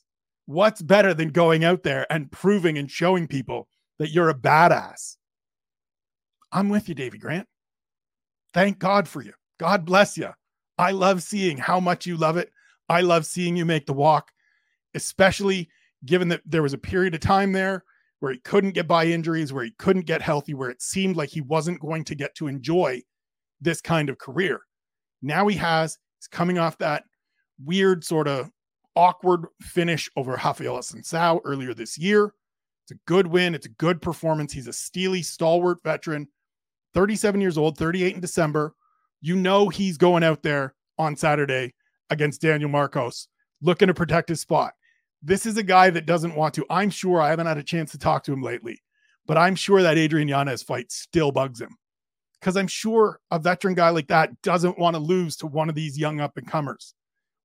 what's 0.49 0.81
better 0.81 1.13
than 1.13 1.29
going 1.29 1.63
out 1.63 1.83
there 1.83 2.11
and 2.11 2.33
proving 2.33 2.79
and 2.79 2.91
showing 2.91 3.29
people 3.29 3.69
that 3.99 4.11
you're 4.11 4.31
a 4.31 4.35
badass? 4.35 5.17
I'm 6.51 6.71
with 6.71 6.89
you, 6.89 6.95
Davey 6.95 7.19
Grant. 7.19 7.47
Thank 8.55 8.79
God 8.79 9.07
for 9.07 9.21
you. 9.21 9.35
God 9.61 9.85
bless 9.85 10.17
you. 10.17 10.31
I 10.79 10.93
love 10.93 11.23
seeing 11.23 11.59
how 11.59 11.81
much 11.81 12.07
you 12.07 12.17
love 12.17 12.39
it. 12.39 12.51
I 12.89 13.03
love 13.03 13.27
seeing 13.27 13.57
you 13.57 13.67
make 13.67 13.85
the 13.85 13.93
walk, 13.93 14.31
especially 14.95 15.69
given 16.07 16.29
that 16.29 16.41
there 16.47 16.63
was 16.63 16.73
a 16.73 16.79
period 16.79 17.15
of 17.15 17.21
time 17.21 17.53
there 17.53 17.85
where 18.21 18.33
he 18.33 18.39
couldn't 18.39 18.71
get 18.71 18.89
by 18.89 19.05
injuries, 19.05 19.53
where 19.53 19.65
he 19.65 19.73
couldn't 19.79 20.07
get 20.07 20.23
healthy, 20.23 20.55
where 20.55 20.71
it 20.71 20.81
seemed 20.81 21.17
like 21.17 21.29
he 21.29 21.43
wasn't 21.43 21.81
going 21.81 22.05
to 22.05 22.15
get 22.15 22.35
to 22.37 22.47
enjoy 22.47 23.03
this 23.61 23.83
kind 23.83 24.09
of 24.09 24.17
career. 24.17 24.61
Now 25.21 25.47
he 25.47 25.57
has, 25.57 25.99
he's 26.19 26.27
coming 26.27 26.59
off 26.59 26.79
that 26.79 27.05
weird 27.65 28.05
sort 28.05 28.29
of 28.29 28.51
awkward 28.97 29.47
finish 29.61 30.11
over 30.17 30.33
Rafael 30.33 30.79
Assunção 30.79 31.41
earlier 31.45 31.75
this 31.75 31.97
year. 31.97 32.35
It's 32.85 32.93
a 32.93 33.01
good 33.07 33.27
win. 33.27 33.55
It's 33.55 33.67
a 33.67 33.71
good 33.71 34.03
performance. 34.03 34.53
He's 34.53 34.67
a 34.67 34.73
steely, 34.73 35.23
stalwart 35.23 35.83
veteran, 35.83 36.27
37 36.95 37.41
years 37.41 37.59
old, 37.59 37.79
38 37.79 38.15
in 38.15 38.21
December. 38.21 38.75
You 39.21 39.37
know 39.37 39.69
he's 39.69 39.99
going 39.99 40.25
out 40.25 40.43
there 40.43 40.75
on 40.99 41.17
Saturday 41.17 41.75
against 42.11 42.41
Daniel 42.41 42.71
Marcos, 42.71 43.29
looking 43.63 43.89
to 43.89 43.95
protect 43.95 44.29
his 44.29 44.41
spot. 44.41 44.73
This 45.23 45.47
is 45.47 45.57
a 45.57 45.63
guy 45.63 45.91
that 45.91 46.07
doesn't 46.07 46.37
want 46.37 46.55
to. 46.55 46.67
I'm 46.71 46.91
sure 46.91 47.21
I 47.21 47.31
haven't 47.31 47.47
had 47.47 47.59
a 47.59 47.63
chance 47.63 47.93
to 47.93 47.99
talk 47.99 48.25
to 48.25 48.33
him 48.33 48.43
lately, 48.43 48.83
but 49.27 49.37
I'm 49.37 49.55
sure 49.55 49.83
that 49.83 49.99
Adrian 49.99 50.29
Yanez 50.29 50.63
fight 50.63 50.91
still 50.91 51.33
bugs 51.33 51.61
him 51.61 51.77
because 52.41 52.57
I'm 52.57 52.69
sure 52.69 53.21
a 53.31 53.39
veteran 53.39 53.75
guy 53.75 53.91
like 53.91 54.09
that 54.09 54.41
doesn't 54.43 54.79
want 54.79 54.95
to 54.95 55.01
lose 55.01 55.37
to 55.39 55.47
one 55.47 55.69
of 55.69 55.75
these 55.75 55.99
young 55.99 56.21
up 56.21 56.37
and 56.37 56.47
comers 56.47 56.95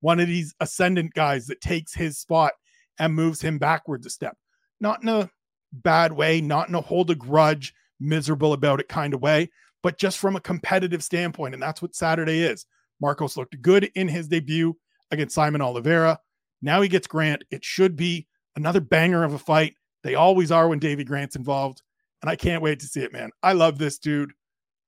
one 0.04 0.20
of 0.20 0.28
these 0.28 0.54
ascendant 0.60 1.14
guys 1.14 1.48
that 1.48 1.62
takes 1.62 1.94
his 1.94 2.18
spot 2.18 2.52
and 3.00 3.16
moves 3.16 3.40
him 3.40 3.58
backwards 3.58 4.06
a 4.06 4.10
step. 4.10 4.36
Not 4.82 5.02
in 5.02 5.08
a 5.08 5.30
bad 5.72 6.12
way, 6.12 6.42
not 6.42 6.68
in 6.68 6.76
a 6.76 6.82
hold 6.82 7.10
a 7.10 7.16
grudge, 7.16 7.74
miserable 8.02 8.52
about 8.52 8.82
it 8.82 8.90
kind 8.90 9.14
of 9.14 9.22
way, 9.22 9.50
but 9.82 9.98
just 9.98 10.18
from 10.18 10.36
a 10.36 10.42
competitive 10.42 11.06
standpoint. 11.06 11.54
And 11.54 11.64
that's 11.64 11.82
what 11.82 11.96
Saturday 11.96 12.42
is. 12.42 12.66
Marcos 13.00 13.38
looked 13.38 13.62
good 13.62 13.90
in 13.96 14.10
his 14.10 14.28
debut 14.28 14.76
against 15.10 15.38
Saimon 15.38 15.62
Oliveira. 15.62 16.20
Now 16.62 16.82
he 16.82 16.90
gets 16.90 17.08
Grant. 17.08 17.46
It 17.50 17.64
should 17.64 17.96
be 17.96 18.28
another 18.58 18.82
banger 18.82 19.24
of 19.24 19.34
a 19.34 19.40
fight. 19.40 19.76
They 20.04 20.16
always 20.16 20.52
are 20.52 20.68
when 20.68 20.80
Davey 20.80 21.06
Grant's 21.06 21.38
involved. 21.38 21.82
And 22.22 22.30
I 22.30 22.36
can't 22.36 22.62
wait 22.62 22.82
to 22.82 22.88
see 22.88 23.04
it, 23.04 23.14
man. 23.14 23.30
I 23.42 23.54
love 23.54 23.78
this 23.78 24.00
dude. 24.00 24.34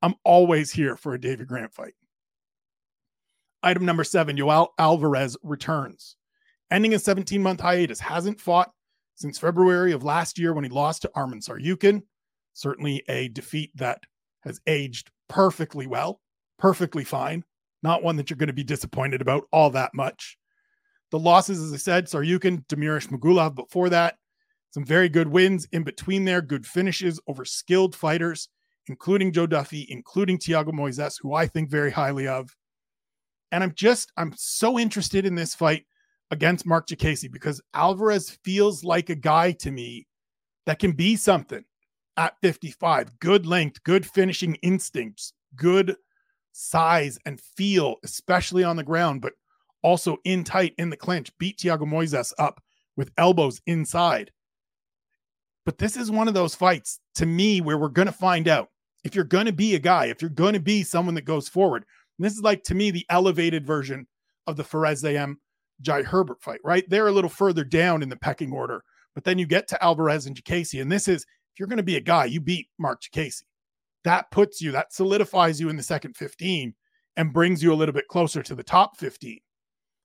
I'm 0.01 0.15
always 0.25 0.71
here 0.71 0.97
for 0.97 1.13
a 1.13 1.21
Davey 1.21 1.45
Grant 1.45 1.73
fight. 1.73 1.93
Item 3.65 3.85
number 3.85 4.03
seven, 4.03 4.37
Yoel 4.37 4.69
Alvarez 4.77 5.35
returns. 5.43 6.15
Ending 6.71 6.93
a 6.93 6.99
17 6.99 7.41
month 7.41 7.59
hiatus, 7.59 7.99
hasn't 7.99 8.39
fought 8.39 8.71
since 9.15 9.37
February 9.37 9.91
of 9.91 10.03
last 10.03 10.39
year 10.39 10.53
when 10.53 10.63
he 10.63 10.69
lost 10.69 11.01
to 11.01 11.11
Arman 11.15 11.45
Tsarukyan. 11.45 12.03
Certainly 12.53 13.03
a 13.09 13.27
defeat 13.29 13.71
that 13.75 13.99
has 14.43 14.61
aged 14.67 15.11
perfectly 15.27 15.87
well, 15.87 16.21
perfectly 16.57 17.03
fine. 17.03 17.43
Not 17.83 18.03
one 18.03 18.15
that 18.15 18.29
you're 18.29 18.37
going 18.37 18.47
to 18.47 18.53
be 18.53 18.63
disappointed 18.63 19.21
about 19.21 19.43
all 19.51 19.69
that 19.71 19.93
much. 19.93 20.37
The 21.11 21.19
losses, 21.19 21.61
as 21.61 21.73
I 21.73 21.77
said, 21.77 22.05
Tsarukyan, 22.05 22.65
Damir 22.67 22.97
Ismagulov 22.97 23.55
before 23.55 23.89
that. 23.89 24.15
Some 24.71 24.85
very 24.85 25.09
good 25.09 25.27
wins 25.27 25.67
in 25.71 25.83
between 25.83 26.25
there, 26.25 26.41
good 26.41 26.65
finishes 26.65 27.19
over 27.27 27.43
skilled 27.45 27.95
fighters 27.95 28.49
including 28.87 29.31
Joe 29.31 29.47
Duffy, 29.47 29.85
including 29.89 30.37
Thiago 30.37 30.69
Moises, 30.69 31.15
who 31.21 31.33
I 31.33 31.47
think 31.47 31.69
very 31.69 31.91
highly 31.91 32.27
of. 32.27 32.55
And 33.51 33.63
I'm 33.63 33.73
just, 33.75 34.11
I'm 34.17 34.33
so 34.35 34.79
interested 34.79 35.25
in 35.25 35.35
this 35.35 35.55
fight 35.55 35.85
against 36.31 36.65
Mark 36.65 36.87
Diakiese 36.87 37.31
because 37.31 37.61
Alvarez 37.73 38.37
feels 38.43 38.83
like 38.83 39.09
a 39.09 39.15
guy 39.15 39.51
to 39.53 39.71
me 39.71 40.07
that 40.65 40.79
can 40.79 40.93
be 40.93 41.15
something 41.15 41.63
at 42.17 42.35
55. 42.41 43.19
Good 43.19 43.45
length, 43.45 43.83
good 43.83 44.05
finishing 44.05 44.55
instincts, 44.55 45.33
good 45.55 45.95
size 46.51 47.19
and 47.25 47.39
feel, 47.39 47.97
especially 48.03 48.63
on 48.63 48.77
the 48.77 48.83
ground, 48.83 49.21
but 49.21 49.33
also 49.83 50.17
in 50.23 50.43
tight 50.43 50.73
in 50.77 50.89
the 50.89 50.97
clinch. 50.97 51.31
Beat 51.37 51.59
Thiago 51.59 51.81
Moises 51.81 52.33
up 52.39 52.61
with 52.95 53.11
elbows 53.17 53.61
inside. 53.65 54.31
But 55.65 55.77
this 55.79 55.97
is 55.97 56.11
one 56.11 56.27
of 56.27 56.33
those 56.33 56.55
fights 56.55 56.99
to 57.15 57.25
me 57.25 57.59
where 57.59 57.77
we're 57.77 57.89
going 57.89 58.05
to 58.05 58.11
find 58.11 58.47
out 58.47 58.69
if 59.03 59.15
you're 59.15 59.23
going 59.23 59.45
to 59.45 59.53
be 59.53 59.75
a 59.75 59.79
guy, 59.79 60.05
if 60.05 60.21
you're 60.21 60.29
going 60.29 60.53
to 60.53 60.59
be 60.59 60.83
someone 60.83 61.15
that 61.15 61.25
goes 61.25 61.47
forward. 61.49 61.85
This 62.19 62.33
is 62.33 62.41
like 62.41 62.63
to 62.63 62.75
me 62.75 62.91
the 62.91 63.05
elevated 63.09 63.65
version 63.65 64.07
of 64.47 64.55
the 64.55 64.63
Fares 64.63 65.03
Ziam 65.03 65.35
Jai 65.81 66.03
Herbert 66.03 66.41
fight, 66.41 66.59
right? 66.63 66.89
They're 66.89 67.07
a 67.07 67.11
little 67.11 67.29
further 67.29 67.63
down 67.63 68.01
in 68.01 68.09
the 68.09 68.15
pecking 68.15 68.53
order, 68.53 68.83
but 69.13 69.23
then 69.23 69.37
you 69.37 69.45
get 69.45 69.67
to 69.69 69.83
Alvarez 69.83 70.25
and 70.25 70.35
Diakiese, 70.35 70.81
and 70.81 70.91
this 70.91 71.07
is 71.07 71.23
if 71.23 71.59
you're 71.59 71.67
going 71.67 71.77
to 71.77 71.83
be 71.83 71.97
a 71.97 72.01
guy, 72.01 72.25
you 72.25 72.41
beat 72.41 72.67
Mark 72.77 73.01
Diakiese. 73.01 73.43
That 74.03 74.29
puts 74.31 74.61
you, 74.61 74.71
that 74.71 74.93
solidifies 74.93 75.59
you 75.59 75.69
in 75.69 75.77
the 75.77 75.83
second 75.83 76.15
15 76.15 76.73
and 77.17 77.33
brings 77.33 77.63
you 77.63 77.73
a 77.73 77.75
little 77.75 77.93
bit 77.93 78.07
closer 78.07 78.43
to 78.43 78.55
the 78.55 78.63
top 78.63 78.97
15. 78.97 79.39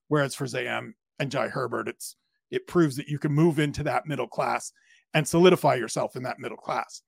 Whereas 0.07 0.33
for 0.33 0.45
Ziam 0.45 0.93
and 1.19 1.31
Jai 1.31 1.47
Herbert, 1.47 1.87
it's 1.87 2.15
it 2.49 2.67
proves 2.67 2.97
that 2.97 3.07
you 3.07 3.17
can 3.17 3.31
move 3.31 3.59
into 3.59 3.83
that 3.83 4.05
middle 4.05 4.27
class 4.27 4.73
and 5.13 5.27
solidify 5.27 5.75
yourself 5.75 6.15
in 6.15 6.23
that 6.23 6.39
middle 6.39 6.57
class. 6.57 7.01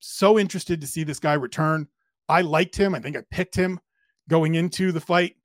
So 0.00 0.38
interested 0.38 0.80
to 0.80 0.86
see 0.86 1.04
this 1.04 1.20
guy 1.20 1.34
return. 1.34 1.86
I 2.28 2.40
liked 2.40 2.76
him. 2.76 2.94
I 2.94 2.98
think 2.98 3.16
I 3.16 3.22
picked 3.30 3.54
him 3.54 3.78
going 4.28 4.54
into 4.54 4.92
the 4.92 5.00
fight 5.00 5.36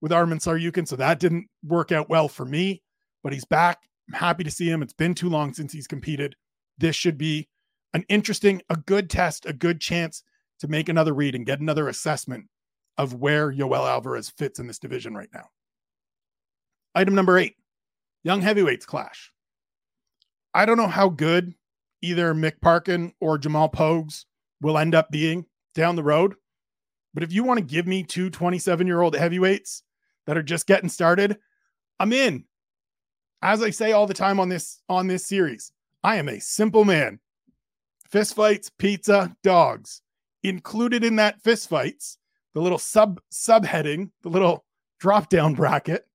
with 0.00 0.12
Arman 0.12 0.38
Tsarukyan. 0.38 0.86
So 0.86 0.96
that 0.96 1.20
didn't 1.20 1.48
work 1.64 1.92
out 1.92 2.08
well 2.08 2.28
for 2.28 2.44
me, 2.44 2.82
but 3.22 3.32
he's 3.32 3.44
back. 3.44 3.78
I'm 4.08 4.18
happy 4.18 4.44
to 4.44 4.50
see 4.50 4.68
him. 4.68 4.82
It's 4.82 4.92
been 4.92 5.14
too 5.14 5.28
long 5.28 5.52
since 5.52 5.72
he's 5.72 5.86
competed. 5.86 6.36
This 6.78 6.94
should 6.94 7.18
be 7.18 7.48
an 7.94 8.04
interesting, 8.08 8.62
a 8.68 8.76
good 8.76 9.08
test, 9.10 9.46
a 9.46 9.52
good 9.52 9.80
chance 9.80 10.22
to 10.60 10.68
make 10.68 10.88
another 10.88 11.14
read 11.14 11.34
and 11.34 11.46
get 11.46 11.60
another 11.60 11.88
assessment 11.88 12.46
of 12.98 13.14
where 13.14 13.52
Yoel 13.52 13.88
Alvarez 13.88 14.30
fits 14.30 14.58
in 14.58 14.66
this 14.66 14.78
division 14.78 15.14
right 15.14 15.28
now. 15.34 15.48
Item 16.94 17.14
number 17.14 17.38
eight 17.38 17.56
young 18.24 18.40
heavyweights 18.40 18.86
clash. 18.86 19.32
I 20.54 20.64
don't 20.66 20.78
know 20.78 20.88
how 20.88 21.08
good 21.08 21.54
either 22.02 22.34
Mick 22.34 22.60
Parkin 22.60 23.12
or 23.20 23.38
Jamal 23.38 23.68
Pogues 23.68 24.24
will 24.60 24.78
end 24.78 24.94
up 24.94 25.10
being 25.10 25.44
down 25.74 25.96
the 25.96 26.02
road. 26.02 26.34
But 27.16 27.22
if 27.22 27.32
you 27.32 27.44
want 27.44 27.56
to 27.56 27.64
give 27.64 27.86
me 27.86 28.02
two 28.02 28.28
27 28.28 28.86
year 28.86 29.00
old 29.00 29.16
heavyweights 29.16 29.82
that 30.26 30.36
are 30.36 30.42
just 30.42 30.66
getting 30.66 30.90
started, 30.90 31.38
I'm 31.98 32.12
in. 32.12 32.44
As 33.40 33.62
I 33.62 33.70
say 33.70 33.92
all 33.92 34.06
the 34.06 34.12
time 34.12 34.38
on 34.38 34.50
this 34.50 34.82
on 34.90 35.06
this 35.06 35.24
series, 35.24 35.72
I 36.04 36.16
am 36.16 36.28
a 36.28 36.38
simple 36.38 36.84
man. 36.84 37.18
Fist 38.06 38.36
fights, 38.36 38.70
pizza, 38.78 39.34
dogs. 39.42 40.02
Included 40.42 41.04
in 41.04 41.16
that 41.16 41.40
fist 41.40 41.70
fights, 41.70 42.18
the 42.52 42.60
little 42.60 42.76
sub 42.76 43.18
subheading, 43.32 44.10
the 44.22 44.28
little 44.28 44.66
drop 45.00 45.30
down 45.30 45.54
bracket, 45.54 46.06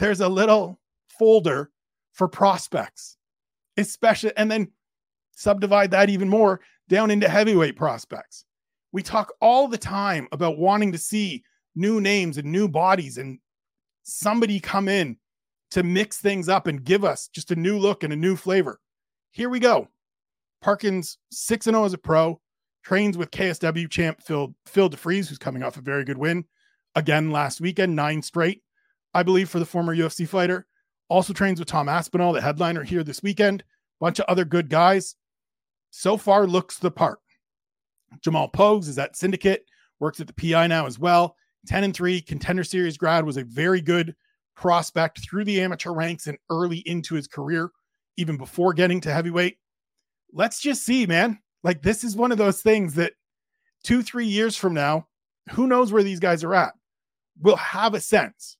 there's 0.00 0.20
a 0.20 0.28
little 0.28 0.80
folder 1.16 1.70
for 2.12 2.26
prospects, 2.26 3.16
especially, 3.76 4.32
and 4.36 4.50
then 4.50 4.72
subdivide 5.30 5.92
that 5.92 6.10
even 6.10 6.28
more 6.28 6.60
down 6.88 7.12
into 7.12 7.28
heavyweight 7.28 7.76
prospects. 7.76 8.44
We 8.92 9.02
talk 9.02 9.32
all 9.40 9.68
the 9.68 9.78
time 9.78 10.28
about 10.32 10.58
wanting 10.58 10.92
to 10.92 10.98
see 10.98 11.44
new 11.74 12.00
names 12.00 12.38
and 12.38 12.50
new 12.50 12.68
bodies 12.68 13.18
and 13.18 13.38
somebody 14.02 14.60
come 14.60 14.88
in 14.88 15.16
to 15.70 15.82
mix 15.82 16.18
things 16.18 16.48
up 16.48 16.66
and 16.66 16.84
give 16.84 17.04
us 17.04 17.28
just 17.28 17.52
a 17.52 17.56
new 17.56 17.78
look 17.78 18.02
and 18.02 18.12
a 18.12 18.16
new 18.16 18.36
flavor. 18.36 18.80
Here 19.30 19.48
we 19.48 19.60
go. 19.60 19.88
Parkins 20.60 21.18
6 21.30 21.64
0 21.64 21.84
as 21.84 21.92
a 21.92 21.98
pro, 21.98 22.40
trains 22.82 23.16
with 23.16 23.30
KSW 23.30 23.88
champ 23.88 24.20
Phil, 24.22 24.54
Phil 24.66 24.88
De 24.88 24.96
Fries, 24.96 25.28
who's 25.28 25.38
coming 25.38 25.62
off 25.62 25.76
a 25.76 25.80
very 25.82 26.04
good 26.04 26.18
win 26.18 26.44
again 26.94 27.30
last 27.30 27.60
weekend, 27.60 27.94
nine 27.94 28.22
straight, 28.22 28.62
I 29.14 29.22
believe, 29.22 29.48
for 29.48 29.58
the 29.58 29.66
former 29.66 29.94
UFC 29.94 30.28
fighter. 30.28 30.66
Also 31.08 31.32
trains 31.32 31.58
with 31.58 31.68
Tom 31.68 31.88
Aspinall, 31.88 32.32
the 32.32 32.40
headliner 32.40 32.82
here 32.84 33.02
this 33.02 33.22
weekend. 33.22 33.64
Bunch 34.00 34.18
of 34.18 34.26
other 34.28 34.44
good 34.44 34.68
guys. 34.68 35.16
So 35.90 36.16
far, 36.16 36.46
looks 36.46 36.78
the 36.78 36.90
part. 36.90 37.18
Jamal 38.20 38.50
Pogues 38.50 38.88
is 38.88 38.98
at 38.98 39.16
Syndicate, 39.16 39.64
works 39.98 40.20
at 40.20 40.26
the 40.26 40.32
PI 40.32 40.66
now 40.66 40.86
as 40.86 40.98
well. 40.98 41.36
10 41.66 41.84
and 41.84 41.94
3, 41.94 42.20
contender 42.22 42.64
series 42.64 42.96
grad, 42.96 43.24
was 43.24 43.36
a 43.36 43.44
very 43.44 43.80
good 43.80 44.14
prospect 44.56 45.20
through 45.20 45.44
the 45.44 45.60
amateur 45.60 45.92
ranks 45.92 46.26
and 46.26 46.38
early 46.50 46.78
into 46.78 47.14
his 47.14 47.26
career, 47.26 47.70
even 48.16 48.36
before 48.36 48.72
getting 48.72 49.00
to 49.02 49.12
heavyweight. 49.12 49.58
Let's 50.32 50.60
just 50.60 50.84
see, 50.84 51.06
man. 51.06 51.38
Like, 51.62 51.82
this 51.82 52.04
is 52.04 52.16
one 52.16 52.32
of 52.32 52.38
those 52.38 52.62
things 52.62 52.94
that 52.94 53.12
two, 53.84 54.02
three 54.02 54.26
years 54.26 54.56
from 54.56 54.74
now, 54.74 55.06
who 55.50 55.66
knows 55.66 55.92
where 55.92 56.02
these 56.02 56.20
guys 56.20 56.44
are 56.44 56.54
at? 56.54 56.72
We'll 57.40 57.56
have 57.56 57.94
a 57.94 58.00
sense, 58.00 58.56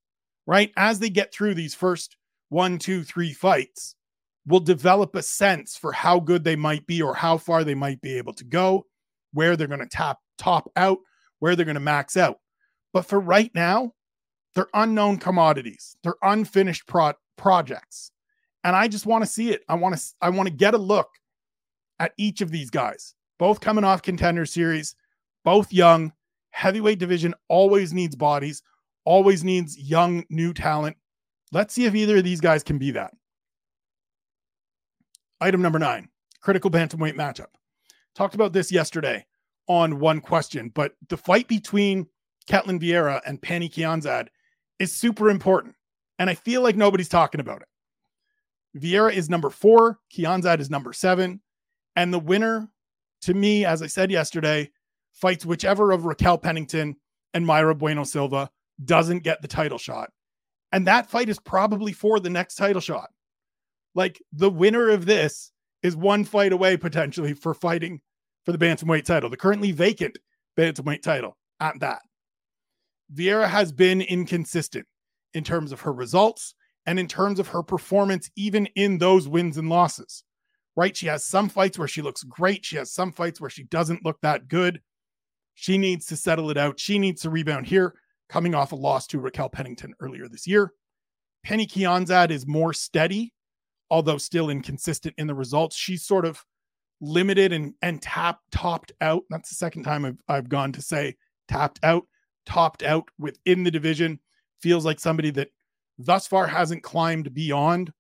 right? 0.47 0.73
As 0.77 0.99
they 0.99 1.11
get 1.11 1.33
through 1.33 1.55
these 1.55 1.75
first 1.75 2.17
one, 2.49 2.79
two, 2.79 3.03
three 3.03 3.33
fights, 3.33 3.95
we'll 4.47 4.61
develop 4.61 5.15
a 5.15 5.23
sense 5.23 5.77
for 5.77 5.93
how 5.93 6.21
good 6.21 6.45
they 6.45 6.57
might 6.57 6.87
be 6.87 7.01
or 7.01 7.15
how 7.15 7.39
far 7.39 7.65
they 7.65 7.75
might 7.75 8.01
be 8.01 8.17
able 8.17 8.33
to 8.35 8.45
go 8.45 8.85
where 9.33 9.57
they're 9.57 9.67
going 9.67 9.81
to 9.81 9.87
tap 9.87 10.19
top 10.39 10.71
out, 10.77 10.99
where 11.39 11.57
they're 11.57 11.65
going 11.65 11.75
to 11.75 11.81
max 11.81 12.17
out. 12.17 12.39
But 12.93 13.07
for 13.07 13.21
right 13.21 13.51
now, 13.55 13.93
they're 14.55 14.69
unknown 14.75 15.19
commodities. 15.19 15.97
They're 16.03 16.17
unfinished 16.23 16.87
pro- 16.87 17.15
projects. 17.37 18.11
And 18.65 18.77
I 18.77 18.89
just 18.89 19.07
want 19.07 19.25
to 19.25 19.31
see 19.31 19.51
it. 19.51 19.63
I 19.69 19.75
want 19.75 19.97
to 19.97 20.03
I 20.21 20.31
want 20.31 20.49
to 20.49 20.55
get 20.55 20.75
a 20.75 20.79
look 20.79 21.09
at 21.99 22.13
each 22.19 22.41
of 22.41 22.51
these 22.51 22.71
guys. 22.71 23.15
Both 23.39 23.61
coming 23.61 23.85
off 23.85 24.03
contender 24.03 24.45
series, 24.47 24.95
both 25.45 25.73
young. 25.73 26.13
Heavyweight 26.53 26.99
division 26.99 27.33
always 27.49 27.93
needs 27.93 28.17
bodies, 28.17 28.61
always 29.05 29.45
needs 29.45 29.79
young 29.79 30.25
new 30.31 30.53
talent. 30.53 30.97
Let's 31.53 31.73
see 31.73 31.85
if 31.85 31.95
either 31.95 32.19
of 32.19 32.25
these 32.25 32.41
guys 32.41 32.65
can 32.65 32.77
be 32.77 32.91
that. 32.91 33.13
Item 35.41 35.63
number 35.63 35.79
9, 35.79 36.09
critical 36.43 36.71
bantamweight 36.71 37.15
matchup. 37.15 37.47
Talked 38.15 38.35
about 38.35 38.53
this 38.53 38.73
yesterday 38.73 39.25
on 39.69 40.01
one 40.01 40.21
question, 40.21 40.71
but 40.75 40.95
the 41.09 41.17
fight 41.17 41.49
between 41.49 42.07
Ketlen 42.49 42.81
Vieira 42.81 43.21
and 43.27 43.41
Pannie 43.41 43.69
Kianzad 43.69 44.29
is 44.79 44.95
super 44.95 45.31
important. 45.31 45.75
And 46.19 46.29
I 46.29 46.35
feel 46.35 46.63
like 46.63 46.77
nobody's 46.77 47.09
talking 47.09 47.41
about 47.41 47.63
it. 47.63 47.69
Vieira 48.79 49.13
is 49.13 49.31
number 49.31 49.51
four, 49.51 49.99
Kianzad 50.15 50.61
is 50.61 50.71
number 50.71 50.93
seven. 50.93 51.41
And 51.97 52.13
the 52.13 52.19
winner, 52.19 52.69
to 53.23 53.35
me, 53.35 53.65
as 53.65 53.83
I 53.83 53.87
said 53.87 54.11
yesterday, 54.11 54.71
fights 55.13 55.47
whichever 55.47 55.93
of 55.93 56.05
Raquel 56.05 56.39
Pennington 56.39 56.97
and 57.35 57.45
Mayra 57.47 57.77
Bueno 57.77 58.05
Silva 58.05 58.51
doesn't 58.85 59.23
get 59.23 59.43
the 59.43 59.49
title 59.49 59.79
shot. 59.79 60.11
And 60.73 60.87
that 60.87 61.11
fight 61.11 61.29
is 61.29 61.39
probably 61.39 61.93
for 61.93 62.21
the 62.21 62.31
next 62.31 62.55
title 62.55 62.81
shot. 62.81 63.11
Like 63.95 64.23
the 64.33 64.51
winner 64.51 64.89
of 64.89 65.07
this 65.07 65.53
is 65.83 65.97
one 65.97 66.25
fight 66.25 66.53
away 66.53 66.77
potentially 66.77 67.33
for 67.33 67.55
fighting 67.55 68.01
for 68.45 68.53
the 68.53 68.59
bantamweight 68.59 69.05
title, 69.05 69.31
the 69.31 69.37
currently 69.37 69.73
vacant 69.73 70.19
bantamweight 70.57 71.03
title 71.03 71.37
at 71.61 71.79
that. 71.81 72.01
Vieira 73.15 73.49
has 73.49 73.73
been 73.73 74.01
inconsistent 74.01 74.87
in 75.35 75.45
terms 75.45 75.73
of 75.73 75.81
her 75.81 75.93
results 75.93 76.55
and 76.87 76.99
in 76.99 77.09
terms 77.09 77.39
of 77.39 77.49
her 77.49 77.63
performance, 77.63 78.31
even 78.37 78.67
in 78.77 78.99
those 78.99 79.29
wins 79.29 79.57
and 79.57 79.69
losses. 79.69 80.25
Right? 80.77 80.97
She 80.97 81.09
has 81.09 81.25
some 81.25 81.49
fights 81.49 81.79
where 81.79 81.89
she 81.89 82.01
looks 82.01 82.23
great. 82.23 82.65
She 82.65 82.77
has 82.77 82.93
some 82.93 83.13
fights 83.13 83.41
where 83.41 83.51
she 83.51 83.65
doesn't 83.65 84.05
look 84.05 84.21
that 84.23 84.49
good. 84.49 84.81
She 85.55 85.77
needs 85.77 86.07
to 86.07 86.17
settle 86.17 86.51
it 86.51 86.57
out. 86.57 86.81
She 86.81 86.99
needs 86.99 87.23
to 87.23 87.31
rebound 87.31 87.67
here, 87.67 87.95
coming 88.29 88.55
off 88.55 88.73
a 88.73 88.77
loss 88.77 89.07
to 89.09 89.19
Raquel 89.19 89.51
Pennington 89.51 89.95
earlier 90.01 90.29
this 90.29 90.47
year. 90.47 90.73
Pannie 91.43 91.67
Kianzad 91.67 92.31
is 92.31 92.47
more 92.47 92.73
steady 92.73 93.35
although 93.91 94.19
still 94.19 94.51
inconsistent 94.51 95.15
in 95.19 95.27
the 95.27 95.35
results. 95.35 95.77
She's 95.77 96.05
sort 96.05 96.25
of 96.25 96.45
limited 97.01 97.53
and 97.53 97.75
and 97.83 98.01
tapped 98.01 98.51
topped 98.53 98.93
out. 99.01 99.25
That's 99.31 99.49
the 99.49 99.55
second 99.55 99.85
time 99.85 100.05
I've 100.05 100.19
I've 100.29 100.49
gone 100.49 100.73
to 100.73 100.83
say 100.83 101.17
tapped 101.49 101.81
out, 101.83 102.05
topped 102.47 102.83
out 102.83 103.09
within 103.19 103.65
the 103.65 103.71
division. 103.71 104.21
Feels 104.63 104.85
like 104.85 105.01
somebody 105.01 105.31
that 105.31 105.49
thus 105.99 106.27
far 106.27 106.47
hasn't 106.47 106.83
climbed 106.83 107.33
beyond 107.35 107.93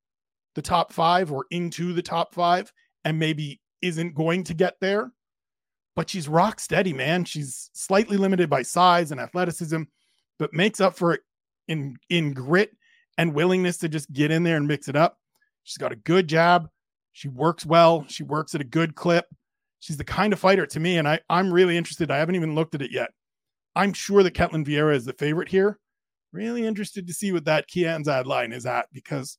the 0.54 0.62
top 0.62 0.92
five 0.92 1.32
or 1.32 1.46
into 1.50 1.92
the 1.92 2.02
top 2.02 2.34
five 2.34 2.72
and 3.04 3.18
maybe 3.18 3.60
isn't 3.82 4.14
going 4.14 4.44
to 4.44 4.54
get 4.54 4.74
there. 4.80 5.10
But 5.96 6.10
she's 6.10 6.28
rock 6.28 6.60
steady, 6.60 6.92
man. 6.92 7.24
She's 7.24 7.70
slightly 7.72 8.16
limited 8.16 8.48
by 8.48 8.62
size 8.62 9.10
and 9.10 9.20
athleticism, 9.20 9.82
but 10.38 10.54
makes 10.54 10.80
up 10.80 10.96
for 10.96 11.14
it 11.14 11.20
in 11.68 11.96
in 12.08 12.32
grit 12.32 12.70
and 13.18 13.34
willingness 13.34 13.78
to 13.78 13.88
just 13.88 14.12
get 14.12 14.30
in 14.30 14.42
there 14.42 14.56
and 14.56 14.68
mix 14.68 14.88
it 14.88 14.96
up. 14.96 15.19
She's 15.64 15.78
got 15.78 15.92
a 15.92 15.96
good 15.96 16.28
jab. 16.28 16.68
She 17.12 17.28
works 17.28 17.66
well. 17.66 18.04
She 18.08 18.22
works 18.22 18.54
at 18.54 18.60
a 18.60 18.64
good 18.64 18.94
clip. 18.94 19.26
She's 19.80 19.96
the 19.96 20.04
kind 20.04 20.32
of 20.32 20.38
fighter 20.38 20.66
to 20.66 20.80
me, 20.80 20.98
and 20.98 21.08
I, 21.08 21.20
I'm 21.28 21.52
really 21.52 21.76
interested. 21.76 22.10
I 22.10 22.18
haven't 22.18 22.34
even 22.34 22.54
looked 22.54 22.74
at 22.74 22.82
it 22.82 22.92
yet. 22.92 23.10
I'm 23.74 23.92
sure 23.92 24.22
that 24.22 24.34
Ketlen 24.34 24.66
Vieira 24.66 24.94
is 24.94 25.04
the 25.04 25.12
favorite 25.14 25.48
here. 25.48 25.78
Really 26.32 26.66
interested 26.66 27.06
to 27.06 27.14
see 27.14 27.32
what 27.32 27.46
that 27.46 27.68
Kianzad 27.68 28.26
line 28.26 28.52
is 28.52 28.66
at 28.66 28.86
because 28.92 29.38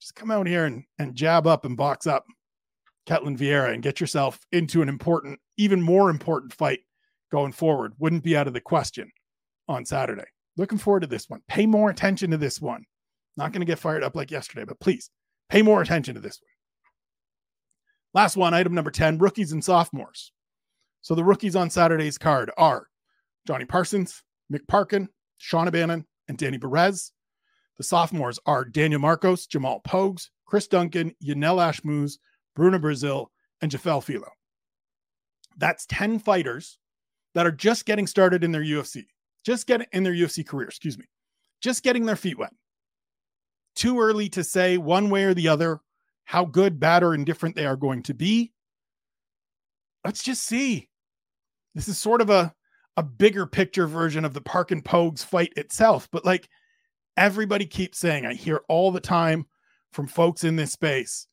just 0.00 0.14
come 0.14 0.30
out 0.30 0.46
here 0.46 0.64
and, 0.64 0.84
and 0.98 1.14
jab 1.14 1.46
up 1.46 1.64
and 1.64 1.76
box 1.76 2.06
up 2.06 2.24
Ketlen 3.06 3.36
Vieira 3.36 3.72
and 3.72 3.82
get 3.82 4.00
yourself 4.00 4.40
into 4.50 4.82
an 4.82 4.88
important, 4.88 5.38
even 5.56 5.80
more 5.80 6.10
important 6.10 6.52
fight 6.52 6.80
going 7.30 7.52
forward. 7.52 7.92
Wouldn't 7.98 8.24
be 8.24 8.36
out 8.36 8.48
of 8.48 8.54
the 8.54 8.60
question 8.60 9.10
on 9.68 9.84
Saturday. 9.84 10.24
Looking 10.56 10.78
forward 10.78 11.00
to 11.00 11.06
this 11.06 11.28
one. 11.28 11.40
Pay 11.48 11.66
more 11.66 11.90
attention 11.90 12.30
to 12.30 12.36
this 12.36 12.60
one. 12.60 12.84
Not 13.36 13.52
going 13.52 13.60
to 13.60 13.66
get 13.66 13.78
fired 13.78 14.04
up 14.04 14.16
like 14.16 14.30
yesterday, 14.30 14.64
but 14.64 14.80
please 14.80 15.10
pay 15.52 15.60
more 15.60 15.82
attention 15.82 16.14
to 16.14 16.20
this 16.20 16.40
one. 16.40 18.22
Last 18.22 18.38
one, 18.38 18.54
item 18.54 18.74
number 18.74 18.90
10 18.90 19.18
rookies 19.18 19.52
and 19.52 19.62
sophomores. 19.62 20.32
So 21.02 21.14
the 21.14 21.24
rookies 21.24 21.54
on 21.54 21.68
Saturday's 21.68 22.16
card 22.16 22.50
are 22.56 22.86
Johnny 23.46 23.66
Parsons, 23.66 24.22
Mick 24.50 24.66
Parkin, 24.66 25.10
Sean 25.36 25.70
Bannon, 25.70 26.06
and 26.26 26.38
Danny 26.38 26.56
Perez. 26.56 27.12
The 27.76 27.84
sophomores 27.84 28.38
are 28.46 28.64
Daniel 28.64 29.00
Marcos, 29.00 29.46
Jamal 29.46 29.82
Pogues, 29.86 30.30
Chris 30.46 30.66
Duncan, 30.68 31.14
Yanal 31.22 31.58
Ashmouz, 31.58 32.14
Bruno 32.56 32.78
Brazil, 32.78 33.30
and 33.60 33.70
Jafel 33.70 34.02
Filho. 34.02 34.30
That's 35.58 35.84
10 35.86 36.18
fighters 36.20 36.78
that 37.34 37.46
are 37.46 37.52
just 37.52 37.84
getting 37.84 38.06
started 38.06 38.42
in 38.42 38.52
their 38.52 38.64
UFC, 38.64 39.04
just 39.44 39.66
getting 39.66 39.86
in 39.92 40.02
their 40.02 40.14
UFC 40.14 40.46
career, 40.46 40.68
excuse 40.68 40.96
me, 40.96 41.04
just 41.60 41.82
getting 41.82 42.06
their 42.06 42.16
feet 42.16 42.38
wet. 42.38 42.54
Too 43.74 44.00
early 44.00 44.28
to 44.30 44.44
say 44.44 44.76
one 44.78 45.10
way 45.10 45.24
or 45.24 45.34
the 45.34 45.48
other 45.48 45.80
how 46.24 46.44
good, 46.44 46.78
bad, 46.78 47.02
or 47.02 47.14
indifferent 47.14 47.56
they 47.56 47.66
are 47.66 47.76
going 47.76 48.02
to 48.04 48.14
be. 48.14 48.52
Let's 50.04 50.22
just 50.22 50.42
see. 50.42 50.88
This 51.74 51.88
is 51.88 51.98
sort 51.98 52.20
of 52.20 52.30
a, 52.30 52.54
a 52.96 53.02
bigger 53.02 53.46
picture 53.46 53.86
version 53.86 54.24
of 54.24 54.34
the 54.34 54.40
Parkin 54.40 54.82
Pogues 54.82 55.24
fight 55.24 55.52
itself, 55.56 56.08
but 56.10 56.24
like 56.24 56.48
everybody 57.16 57.66
keeps 57.66 57.98
saying, 57.98 58.26
I 58.26 58.34
hear 58.34 58.62
all 58.68 58.90
the 58.90 59.00
time 59.00 59.46
from 59.92 60.06
folks 60.06 60.44
in 60.44 60.56
this 60.56 60.72
space 60.72 61.26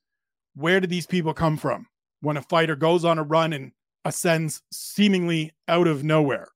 where 0.55 0.79
do 0.79 0.87
these 0.87 1.07
people 1.07 1.33
come 1.33 1.57
from 1.57 1.87
when 2.21 2.37
a 2.37 2.41
fighter 2.41 2.75
goes 2.75 3.05
on 3.05 3.17
a 3.17 3.23
run 3.23 3.53
and 3.53 3.71
ascends 4.03 4.61
seemingly 4.71 5.53
out 5.67 5.87
of 5.87 6.03
nowhere? 6.03 6.49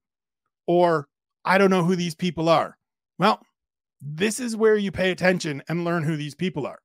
Or 0.68 1.08
I 1.46 1.58
don't 1.58 1.70
know 1.70 1.84
who 1.84 1.96
these 1.96 2.16
people 2.16 2.50
are. 2.50 2.78
Well, 3.18 3.42
this 4.06 4.40
is 4.40 4.56
where 4.56 4.76
you 4.76 4.92
pay 4.92 5.12
attention 5.12 5.64
and 5.70 5.86
learn 5.86 6.04
who 6.04 6.18
these 6.18 6.36
people 6.36 6.68
are. 6.68 6.80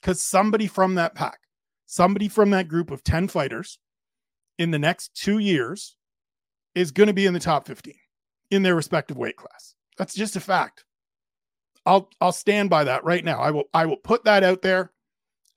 Because 0.00 0.22
somebody 0.22 0.66
from 0.66 0.94
that 0.94 1.14
pack, 1.14 1.40
somebody 1.86 2.28
from 2.28 2.50
that 2.50 2.68
group 2.68 2.90
of 2.90 3.02
10 3.02 3.28
fighters 3.28 3.78
in 4.58 4.70
the 4.70 4.78
next 4.78 5.14
two 5.14 5.38
years 5.38 5.96
is 6.74 6.92
going 6.92 7.08
to 7.08 7.12
be 7.12 7.26
in 7.26 7.34
the 7.34 7.40
top 7.40 7.66
15 7.66 7.94
in 8.50 8.62
their 8.62 8.74
respective 8.74 9.16
weight 9.16 9.36
class. 9.36 9.74
That's 9.98 10.14
just 10.14 10.36
a 10.36 10.40
fact. 10.40 10.84
I'll 11.84 12.08
I'll 12.20 12.32
stand 12.32 12.70
by 12.70 12.84
that 12.84 13.04
right 13.04 13.24
now. 13.24 13.40
I 13.40 13.50
will 13.50 13.64
I 13.74 13.86
will 13.86 13.96
put 13.96 14.24
that 14.24 14.44
out 14.44 14.62
there 14.62 14.92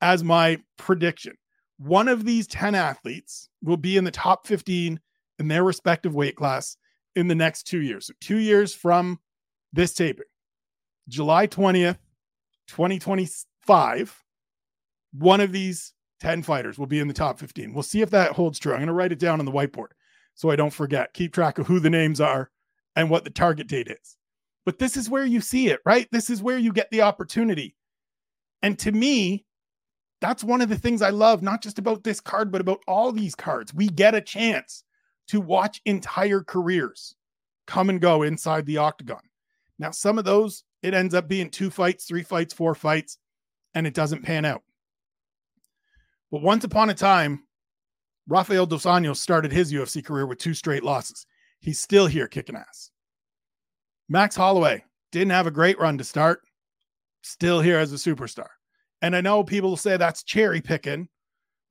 as 0.02 0.24
my 0.24 0.60
prediction. 0.78 1.34
One 1.78 2.08
of 2.08 2.26
these 2.26 2.48
10 2.48 2.74
athletes 2.74 3.50
will 3.62 3.78
be 3.78 3.98
in 3.98 4.06
the 4.06 4.12
top 4.12 4.48
15 4.48 5.00
in 5.38 5.48
their 5.48 5.64
respective 5.64 6.16
weight 6.16 6.36
class 6.36 6.78
in 7.16 7.28
the 7.28 7.36
next 7.36 7.64
2 7.64 7.82
years. 7.82 8.08
So 8.08 8.14
2 8.22 8.38
years 8.38 8.74
from 8.74 9.20
this 9.72 9.94
taping. 9.94 10.26
July 11.08 11.48
20th, 11.48 11.98
2025, 12.68 14.24
one 15.14 15.42
of 15.42 15.52
these 15.52 15.94
10 16.20 16.44
fighters 16.44 16.80
will 16.80 16.88
be 16.88 17.00
in 17.00 17.08
the 17.08 17.14
top 17.14 17.40
15. 17.40 17.74
We'll 17.74 17.84
see 17.84 18.02
if 18.02 18.10
that 18.12 18.32
holds 18.32 18.60
true. 18.60 18.74
I'm 18.74 18.80
going 18.80 18.88
to 18.88 18.94
write 18.94 19.12
it 19.12 19.20
down 19.20 19.40
on 19.40 19.46
the 19.46 19.52
whiteboard 19.52 19.90
so 20.34 20.50
I 20.50 20.56
don't 20.56 20.74
forget. 20.74 21.14
Keep 21.14 21.34
track 21.34 21.58
of 21.58 21.68
who 21.68 21.80
the 21.80 21.90
names 21.90 22.22
are 22.22 22.50
and 22.96 23.10
what 23.10 23.24
the 23.24 23.30
target 23.30 23.68
date 23.68 23.88
is. 23.88 24.18
But 24.66 24.80
this 24.80 24.98
is 24.98 25.10
where 25.10 25.26
you 25.26 25.42
see 25.42 25.68
it, 25.68 25.80
right? 25.86 26.08
This 26.12 26.30
is 26.30 26.42
where 26.42 26.58
you 26.58 26.74
get 26.74 26.90
the 26.90 27.02
opportunity. 27.02 27.76
And 28.62 28.80
to 28.80 28.92
me, 28.92 29.46
that's 30.22 30.44
one 30.44 30.62
of 30.62 30.70
the 30.70 30.78
things 30.78 31.02
I 31.02 31.12
love, 31.12 31.44
not 31.44 31.62
just 31.62 31.78
about 31.78 32.04
this 32.04 32.20
card, 32.20 32.52
but 32.52 32.62
about 32.62 32.80
all 32.88 33.12
these 33.12 33.36
cards. 33.36 33.74
We 33.74 33.88
get 33.88 34.16
a 34.16 34.22
chance 34.22 34.84
to 35.28 35.40
watch 35.40 35.82
entire 35.86 36.42
careers 36.42 37.16
come 37.68 37.90
and 37.90 38.02
go 38.02 38.24
inside 38.24 38.66
the 38.66 38.78
octagon. 38.78 39.22
Now, 39.78 39.92
some 39.92 40.18
of 40.18 40.26
those, 40.26 40.64
it 40.86 40.94
ends 40.94 41.16
up 41.16 41.28
being 41.28 41.50
two 41.50 41.72
fights, 41.72 42.06
three 42.06 42.22
fights, 42.22 42.54
four 42.54 42.76
fights, 42.76 43.18
and 43.74 43.88
it 43.88 43.96
doesn't 43.96 44.22
pan 44.22 44.46
out. 44.46 44.62
But 46.32 46.44
once 46.44 46.64
upon 46.64 46.92
a 46.92 46.94
time, 46.94 47.44
Rafael 48.28 48.68
Dos 48.68 48.86
Anjos 48.86 49.18
started 49.18 49.52
his 49.52 49.74
UFC 49.74 50.06
career 50.06 50.28
with 50.28 50.38
two 50.38 50.54
straight 50.54 50.84
losses. 50.84 51.26
He's 51.60 51.80
still 51.80 52.06
here 52.06 52.28
kicking 52.28 52.56
ass. 52.56 52.92
Max 54.10 54.36
Holloway 54.36 54.84
didn't 55.12 55.32
have 55.32 55.48
a 55.48 55.52
great 55.52 55.80
run 55.80 55.98
to 55.98 56.04
start, 56.04 56.42
still 57.24 57.62
here 57.62 57.80
as 57.80 57.92
a 57.92 57.96
superstar. 57.96 58.50
And 59.02 59.16
I 59.16 59.22
know 59.22 59.44
people 59.44 59.78
say 59.78 59.98
that's 59.98 60.22
cherry 60.22 60.62
picking, 60.62 61.10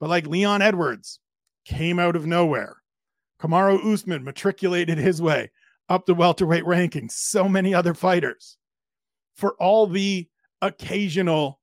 but 0.00 0.10
like 0.10 0.26
Leon 0.26 0.60
Edwards 0.60 1.20
came 1.64 2.00
out 2.00 2.16
of 2.16 2.26
nowhere. 2.26 2.78
Kamaru 3.40 3.92
Usman 3.92 4.24
matriculated 4.24 4.98
his 4.98 5.22
way 5.22 5.52
up 5.88 6.04
the 6.04 6.14
welterweight 6.14 6.64
rankings. 6.64 7.12
So 7.12 7.48
many 7.48 7.72
other 7.72 7.94
fighters. 7.94 8.56
For 9.36 9.54
all 9.54 9.86
the 9.86 10.28
occasional 10.62 11.60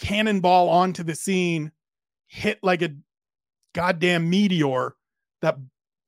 cannonball 0.00 0.68
onto 0.68 1.02
the 1.02 1.14
scene, 1.14 1.72
hit 2.26 2.58
like 2.62 2.82
a 2.82 2.94
goddamn 3.74 4.30
meteor 4.30 4.94
that 5.42 5.58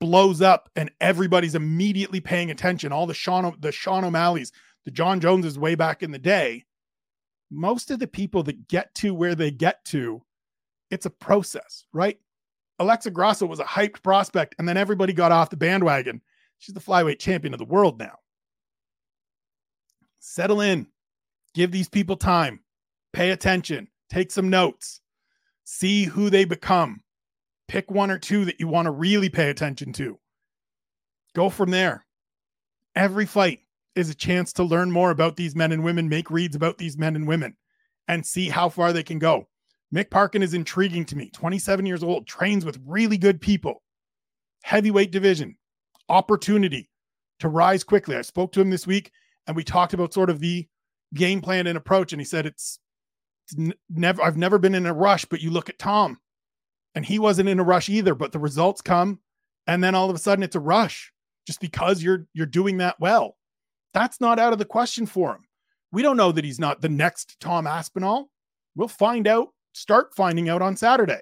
blows 0.01 0.43
up 0.43 0.71
and 0.77 0.91
everybody's 1.01 1.55
immediately 1.55 2.21
paying 2.21 2.51
attention. 2.51 2.93
All 2.93 3.07
the 3.07 3.15
Sean 3.15 3.57
the 3.61 3.73
Sean 3.73 4.05
O'Malley's, 4.05 4.53
the 4.85 4.91
John 4.91 5.21
Joneses 5.21 5.59
way 5.59 5.75
back 5.75 6.03
in 6.03 6.11
the 6.11 6.19
day. 6.19 6.65
Most 7.51 7.91
of 7.91 7.99
the 7.99 8.09
people 8.09 8.43
that 8.45 8.69
get 8.69 8.95
to 8.97 9.15
where 9.15 9.35
they 9.35 9.51
get 9.51 9.85
to, 9.87 10.23
it's 10.91 11.07
a 11.07 11.11
process, 11.11 11.85
right? 11.93 12.19
Alexa 12.79 13.11
Grasso 13.11 13.47
was 13.47 13.61
a 13.61 13.65
hyped 13.65 14.03
prospect, 14.03 14.55
and 14.59 14.69
then 14.69 14.77
everybody 14.77 15.13
got 15.13 15.33
off 15.33 15.51
the 15.51 15.57
bandwagon. 15.57 16.21
She's 16.59 16.75
the 16.75 16.81
flyweight 16.81 17.19
champion 17.19 17.55
of 17.55 17.59
the 17.59 17.65
world 17.65 17.99
now. 17.99 18.17
Settle 20.27 20.61
in, 20.61 20.87
give 21.55 21.71
these 21.71 21.89
people 21.89 22.17
time, 22.17 22.61
pay 23.13 23.31
attention, 23.31 23.89
take 24.11 24.31
some 24.31 24.51
notes, 24.51 25.01
see 25.65 26.05
who 26.05 26.31
they 26.31 26.45
become 26.45 27.03
Pick 27.69 27.91
one 27.91 28.11
or 28.11 28.19
two 28.19 28.45
that 28.45 28.61
you 28.61 28.69
want 28.69 28.87
to 28.87 28.93
really 28.93 29.29
pay 29.29 29.51
attention 29.51 29.93
to. 29.95 30.19
Go 31.35 31.51
from 31.51 31.71
there. 31.71 32.07
Every 32.95 33.27
fight 33.27 33.61
is 33.95 34.09
a 34.09 34.15
chance 34.15 34.53
to 34.55 34.63
learn 34.63 34.91
more 34.91 35.11
about 35.11 35.37
these 35.37 35.57
men 35.57 35.73
and 35.73 35.83
women, 35.83 36.09
make 36.09 36.31
reads 36.31 36.55
about 36.55 36.79
these 36.79 36.97
men 36.97 37.17
and 37.17 37.27
women, 37.27 37.57
and 38.09 38.25
see 38.25 38.49
how 38.49 38.69
far 38.69 38.93
they 38.93 39.03
can 39.03 39.19
go. 39.19 39.49
Mick 39.93 40.11
Parkin 40.11 40.43
is 40.43 40.55
intriguing 40.55 41.05
to 41.07 41.17
me. 41.17 41.31
27 41.31 41.87
years 41.87 42.03
old, 42.03 42.27
trains 42.27 42.65
with 42.65 42.81
really 42.87 43.19
good 43.19 43.41
people. 43.41 43.83
Heavyweight 44.63 45.11
division, 45.11 45.57
opportunity 46.09 46.89
to 47.41 47.49
rise 47.49 47.85
quickly. 47.85 48.17
I 48.17 48.23
spoke 48.23 48.53
to 48.53 48.61
him 48.61 48.71
this 48.71 48.87
week 48.87 49.11
and 49.47 49.57
we 49.57 49.65
talked 49.65 49.95
about 49.95 50.15
sort 50.15 50.31
of 50.31 50.41
the 50.41 50.67
game 51.15 51.41
plan 51.41 51.67
and 51.67 51.79
approach. 51.79 52.13
And 52.13 52.21
he 52.21 52.25
said, 52.25 52.47
It's, 52.47 52.79
it's 53.47 53.75
never, 53.89 54.23
I've 54.23 54.37
never 54.37 54.59
been 54.59 54.75
in 54.75 54.87
a 54.87 54.93
rush, 54.93 55.25
but 55.25 55.41
you 55.41 55.51
look 55.51 55.69
at 55.69 55.79
Tom. 55.79 56.19
And 56.95 57.05
he 57.05 57.19
wasn't 57.19 57.51
in 57.51 57.61
a 57.61 57.65
rush 57.65 57.91
either 57.91 58.15
but 58.15 58.33
the 58.33 58.39
results 58.39 58.81
come 58.81 59.21
and 59.67 59.83
then 59.83 59.95
all 59.95 60.09
of 60.09 60.17
a 60.17 60.19
sudden 60.19 60.43
it's 60.43 60.57
a 60.57 60.61
rush 60.61 61.13
just 61.47 61.61
because 61.61 62.03
you're 62.03 62.27
you're 62.33 62.47
doing 62.47 62.79
that 62.79 62.99
well. 63.01 63.37
That's 63.93 64.21
not 64.21 64.39
out 64.39 64.53
of 64.53 64.59
the 64.59 64.65
question 64.65 65.07
for 65.07 65.33
him. 65.33 65.45
We 65.93 66.03
don't 66.03 66.17
know 66.17 66.33
that 66.33 66.45
he's 66.45 66.59
not 66.59 66.81
the 66.81 66.89
next 66.89 67.39
tom 67.41 67.67
aspinall. 67.67 68.31
We'll 68.75 68.89
find 68.89 69.27
out 69.27 69.49
start 69.75 70.15
finding 70.15 70.49
out 70.49 70.63
on 70.63 70.77
saturday. 70.77 71.21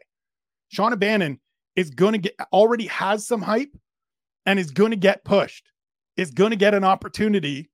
Sean 0.68 0.96
bannon 0.98 1.40
is 1.76 1.90
going 1.90 2.12
to 2.12 2.18
get 2.18 2.36
already 2.52 2.86
has 2.86 3.26
some 3.26 3.42
hype 3.42 3.76
and 4.46 4.58
is 4.58 4.70
going 4.70 4.90
to 4.90 4.96
get 4.96 5.24
pushed 5.24 5.70
is 6.16 6.30
going 6.30 6.50
to 6.50 6.56
get 6.56 6.74
an 6.74 6.84
opportunity 6.84 7.70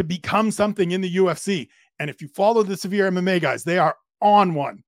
to 0.00 0.04
become 0.04 0.50
something 0.50 0.92
in 0.92 1.00
the 1.00 1.16
ufc 1.16 1.68
and 1.98 2.10
if 2.10 2.20
you 2.20 2.28
follow 2.28 2.62
the 2.62 2.76
severe 2.76 3.10
mma 3.10 3.40
guys 3.40 3.62
they 3.64 3.78
are 3.78 3.96
on 4.20 4.54
one 4.54 4.82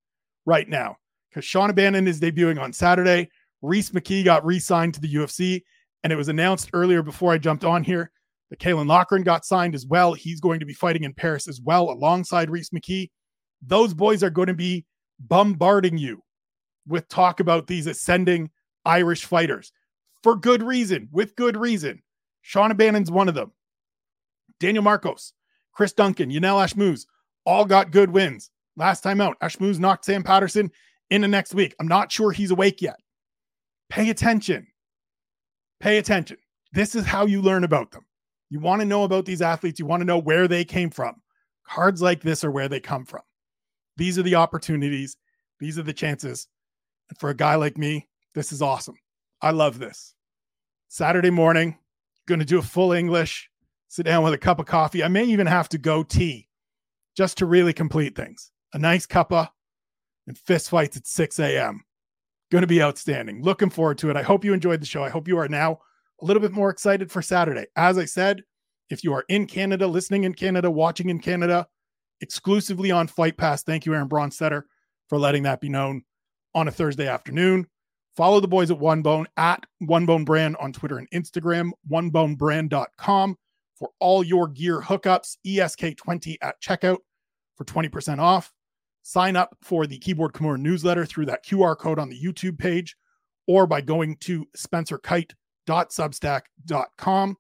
right 0.47 0.69
now 0.69 0.97
because 1.33 1.45
Sean 1.45 1.73
Bannon 1.73 2.07
is 2.07 2.21
debuting 2.21 2.61
on 2.61 2.73
Saturday. 2.73 3.29
Reese 3.63 3.91
McKee 3.91 4.25
got 4.25 4.45
re 4.45 4.59
signed 4.59 4.95
to 4.95 5.01
the 5.01 5.15
UFC, 5.15 5.63
and 6.03 6.13
it 6.13 6.17
was 6.17 6.29
announced 6.29 6.71
earlier 6.73 7.03
before 7.03 7.33
I 7.33 7.39
jumped 7.39 7.65
on 7.65 7.83
here 7.83 8.11
that 8.51 8.59
Caolan 8.59 8.87
Loughran 8.87 9.23
got 9.23 9.45
signed 9.45 9.75
as 9.75 9.87
well. 9.87 10.13
He's 10.13 10.41
going 10.41 10.61
to 10.61 10.67
be 10.67 10.75
fighting 10.75 11.05
in 11.05 11.15
Paris 11.15 11.49
as 11.49 11.61
well 11.61 11.91
alongside 11.91 12.51
Reese 12.51 12.71
McKee. 12.71 13.11
Those 13.63 13.95
boys 13.95 14.23
are 14.23 14.31
going 14.31 14.49
to 14.49 14.55
be 14.55 14.85
bombarding 15.21 15.97
you 15.97 16.23
with 16.87 17.09
talk 17.09 17.41
about 17.41 17.67
these 17.67 17.87
ascending 17.87 18.51
Irish 18.85 19.25
fighters 19.25 19.73
for 20.23 20.37
good 20.37 20.63
reason, 20.63 21.09
with 21.13 21.37
good 21.37 21.57
reason. 21.57 22.03
Sean 22.43 22.77
Bannon's 22.77 23.11
one 23.11 23.29
of 23.29 23.35
them. 23.35 23.53
Daniel 24.63 24.85
Marcos, 24.85 25.33
Chris 25.73 25.93
Duncan, 25.93 26.31
Yanal 26.31 26.65
Ashmouz 26.65 27.07
all 27.45 27.65
got 27.65 27.91
good 27.91 28.11
wins. 28.11 28.51
Last 28.77 29.01
time 29.03 29.21
out, 29.21 29.37
Ashmouz 29.41 29.81
knocked 29.81 30.05
Sam 30.05 30.23
Patterson 30.23 30.71
in 31.11 31.21
the 31.21 31.29
next 31.29 31.53
week. 31.53 31.75
I'm 31.81 31.89
not 31.89 32.13
sure 32.13 32.31
he's 32.31 32.53
awake 32.53 32.81
yet. 32.81 32.97
Pay 33.91 34.09
attention. 34.11 34.69
Pay 35.81 35.99
attention. 35.99 36.37
This 36.73 36.95
is 36.95 37.05
how 37.05 37.27
you 37.27 37.43
learn 37.43 37.65
about 37.65 37.91
them. 37.91 38.07
You 38.51 38.61
want 38.61 38.81
to 38.81 38.87
know 38.87 39.03
about 39.03 39.25
these 39.25 39.43
athletes, 39.43 39.81
you 39.81 39.87
want 39.87 40.01
to 40.01 40.07
know 40.07 40.19
where 40.19 40.47
they 40.47 40.65
came 40.65 40.91
from. 40.91 41.17
Cards 41.67 42.01
like 42.01 42.23
this 42.23 42.45
are 42.45 42.51
where 42.51 42.69
they 42.69 42.81
come 42.81 43.05
from. 43.05 43.23
These 43.97 44.17
are 44.17 44.23
the 44.23 44.37
opportunities, 44.37 45.17
these 45.59 45.77
are 45.77 45.83
the 45.83 45.93
chances. 45.93 46.47
And 47.11 47.19
for 47.19 47.31
a 47.31 47.35
guy 47.35 47.57
like 47.57 47.77
me, 47.77 48.09
this 48.35 48.53
is 48.53 48.63
awesome. 48.63 48.97
I 49.41 49.51
love 49.51 49.81
this. 49.81 50.15
Saturday 50.89 51.31
morning, 51.31 51.79
going 52.27 52.39
to 52.39 52.47
do 52.47 52.59
a 52.59 52.63
full 52.63 52.93
English, 52.93 53.51
sit 53.93 54.07
down 54.07 54.25
with 54.25 54.33
a 54.33 54.39
cup 54.39 54.59
of 54.59 54.65
coffee. 54.65 55.05
I 55.05 55.09
may 55.09 55.25
even 55.25 55.47
have 55.47 55.69
to 55.69 55.77
go 55.77 56.03
tea 56.03 56.49
just 57.15 57.37
to 57.37 57.47
really 57.47 57.75
complete 57.75 58.17
things. 58.17 58.51
A 58.73 58.79
nice 58.79 59.07
cuppa 59.07 59.51
and 60.27 60.39
fist 60.39 60.71
fights 60.71 60.97
at 60.97 61.07
6 61.07 61.39
a.m. 61.39 61.85
Going 62.51 62.63
to 62.63 62.67
be 62.67 62.83
outstanding. 62.83 63.43
Looking 63.43 63.69
forward 63.69 63.99
to 63.99 64.09
it. 64.09 64.17
I 64.17 64.23
hope 64.23 64.47
you 64.47 64.55
enjoyed 64.55 64.81
the 64.81 64.87
show. 64.87 65.05
I 65.05 65.11
hope 65.11 65.29
you 65.29 65.37
are 65.37 65.47
now 65.47 65.79
a 66.23 66.25
little 66.25 66.41
bit 66.41 66.53
more 66.53 66.71
excited 66.71 67.13
for 67.13 67.21
Saturday. 67.21 67.67
As 67.77 67.99
I 67.99 68.07
said, 68.07 68.43
if 68.89 69.05
you 69.05 69.13
are 69.13 69.27
in 69.29 69.45
Canada, 69.45 69.87
listening 69.87 70.25
in 70.25 70.33
Canada, 70.33 70.71
watching 70.71 71.11
in 71.11 71.19
Canada, 71.19 71.69
exclusively 72.23 72.91
on 72.91 73.09
Fight 73.09 73.37
Pass, 73.37 73.63
thank 73.63 73.85
you, 73.85 73.93
Aaron 73.93 74.09
Bronsteter, 74.09 74.63
for 75.11 75.19
letting 75.19 75.43
that 75.43 75.61
be 75.61 75.69
known 75.69 76.03
on 76.55 76.67
a 76.67 76.71
Thursday 76.73 77.09
afternoon. 77.09 77.67
Follow 78.17 78.41
the 78.41 78.49
boys 78.49 78.71
at 78.71 78.79
One 78.79 79.03
Bone 79.03 79.27
at 79.37 79.67
One 79.81 80.07
Bone 80.07 80.25
Brand 80.25 80.57
on 80.57 80.73
Twitter 80.73 80.97
and 80.97 81.11
Instagram, 81.11 81.73
onebonebrand.com 81.91 83.37
for 83.83 83.91
all 83.99 84.23
your 84.23 84.47
gear 84.47 84.81
hookups, 84.81 85.39
ESK20 85.45 86.37
at 86.41 86.63
checkout 86.63 86.99
for 87.57 87.65
20% 87.65 88.21
off. 88.21 88.53
Sign 89.03 89.35
up 89.35 89.57
for 89.61 89.89
the 89.89 89.99
Keyboard 89.99 90.35
Kimura 90.35 90.57
newsletter 90.57 91.05
through 91.05 91.27
that 91.27 91.45
QR 91.45 91.77
code 91.77 91.99
on 91.99 92.09
the 92.09 92.17
YouTube 92.17 92.61
page 92.61 92.97
or 93.49 93.67
by 93.67 93.81
going 93.81 94.15
to 94.19 94.47
spencerkyte.substack.com. 94.57 97.37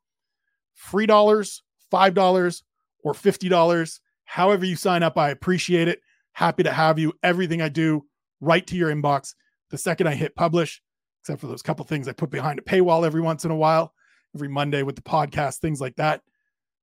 Free 0.75 1.07
dollars, 1.07 1.63
$5, 1.93 2.63
or 3.05 3.13
$50. 3.13 4.01
However, 4.25 4.65
you 4.65 4.75
sign 4.75 5.05
up, 5.05 5.17
I 5.17 5.31
appreciate 5.31 5.87
it. 5.87 6.01
Happy 6.33 6.65
to 6.65 6.73
have 6.73 6.99
you. 6.99 7.13
Everything 7.23 7.63
I 7.63 7.69
do 7.69 8.05
right 8.41 8.67
to 8.67 8.75
your 8.75 8.93
inbox 8.93 9.37
the 9.71 9.79
second 9.79 10.09
I 10.09 10.17
hit 10.17 10.35
publish, 10.35 10.83
except 11.21 11.41
for 11.41 11.47
those 11.47 11.63
couple 11.63 11.85
things 11.85 12.09
I 12.09 12.13
put 12.13 12.31
behind 12.31 12.59
a 12.59 12.63
paywall 12.63 13.07
every 13.07 13.21
once 13.21 13.45
in 13.45 13.53
a 13.53 13.57
while, 13.57 13.95
every 14.35 14.49
Monday 14.49 14.83
with 14.83 14.97
the 14.97 15.03
podcast, 15.03 15.59
things 15.59 15.81
like 15.81 15.95
that. 15.97 16.23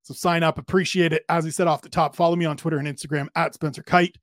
So 0.02 0.14
sign 0.14 0.42
up, 0.42 0.58
appreciate 0.58 1.12
it. 1.12 1.24
As 1.28 1.46
I 1.46 1.50
said 1.50 1.66
off 1.66 1.82
the 1.82 1.88
top, 1.88 2.16
follow 2.16 2.36
me 2.36 2.44
on 2.44 2.56
Twitter 2.56 2.78
and 2.78 2.88
Instagram 2.88 3.28
at 3.34 3.54
Spencer 3.54 3.82
Kyte. 3.82 4.16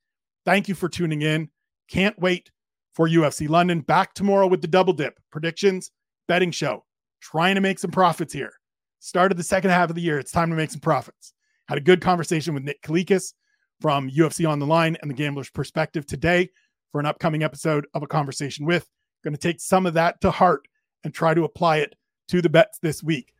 Thank 0.45 0.67
you 0.67 0.75
for 0.75 0.89
tuning 0.89 1.21
in. 1.21 1.49
Can't 1.89 2.17
wait 2.19 2.51
for 2.93 3.07
UFC 3.07 3.47
London. 3.47 3.81
Back 3.81 4.13
tomorrow 4.13 4.47
with 4.47 4.61
the 4.61 4.67
double 4.67 4.93
dip 4.93 5.19
predictions, 5.31 5.91
betting 6.27 6.51
show. 6.51 6.83
Trying 7.21 7.55
to 7.55 7.61
make 7.61 7.79
some 7.79 7.91
profits 7.91 8.33
here. 8.33 8.53
Started 8.99 9.37
the 9.37 9.43
second 9.43 9.71
half 9.71 9.89
of 9.89 9.95
the 9.95 10.01
year. 10.01 10.19
It's 10.19 10.31
time 10.31 10.49
to 10.49 10.55
make 10.55 10.71
some 10.71 10.81
profits. 10.81 11.33
Had 11.67 11.77
a 11.77 11.81
good 11.81 12.01
conversation 12.01 12.53
with 12.53 12.63
Nick 12.63 12.81
Kalikas 12.81 13.33
from 13.81 14.09
UFC 14.09 14.49
on 14.49 14.59
the 14.59 14.65
line 14.65 14.97
and 15.01 15.11
the 15.11 15.15
gambler's 15.15 15.49
perspective 15.49 16.05
today 16.05 16.49
for 16.91 16.99
an 16.99 17.05
upcoming 17.05 17.43
episode 17.43 17.85
of 17.93 18.03
a 18.03 18.07
conversation 18.07 18.65
with. 18.65 18.87
Going 19.23 19.33
to 19.33 19.39
take 19.39 19.59
some 19.59 19.85
of 19.85 19.93
that 19.93 20.21
to 20.21 20.31
heart 20.31 20.67
and 21.03 21.13
try 21.13 21.33
to 21.33 21.43
apply 21.43 21.77
it 21.77 21.95
to 22.29 22.41
the 22.41 22.49
bets 22.49 22.79
this 22.79 23.03
week. 23.03 23.33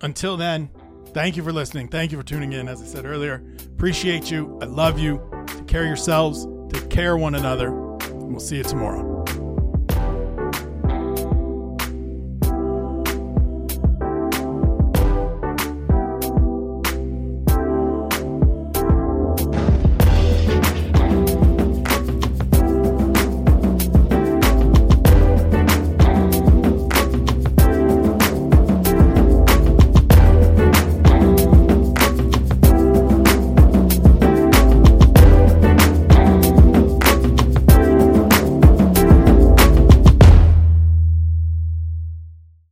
Until 0.00 0.36
then, 0.36 0.70
thank 1.12 1.36
you 1.36 1.42
for 1.42 1.52
listening. 1.52 1.88
Thank 1.88 2.12
you 2.12 2.18
for 2.18 2.24
tuning 2.24 2.52
in. 2.52 2.68
As 2.68 2.82
I 2.82 2.86
said 2.86 3.04
earlier, 3.04 3.42
appreciate 3.76 4.30
you. 4.30 4.58
I 4.62 4.66
love 4.66 4.98
you. 4.98 5.20
Take 5.46 5.66
care 5.66 5.82
of 5.82 5.88
yourselves. 5.88 6.46
Take 6.72 6.90
care 6.90 7.14
of 7.14 7.20
one 7.20 7.34
another. 7.34 7.68
And 7.68 8.30
we'll 8.30 8.40
see 8.40 8.56
you 8.56 8.64
tomorrow. 8.64 9.17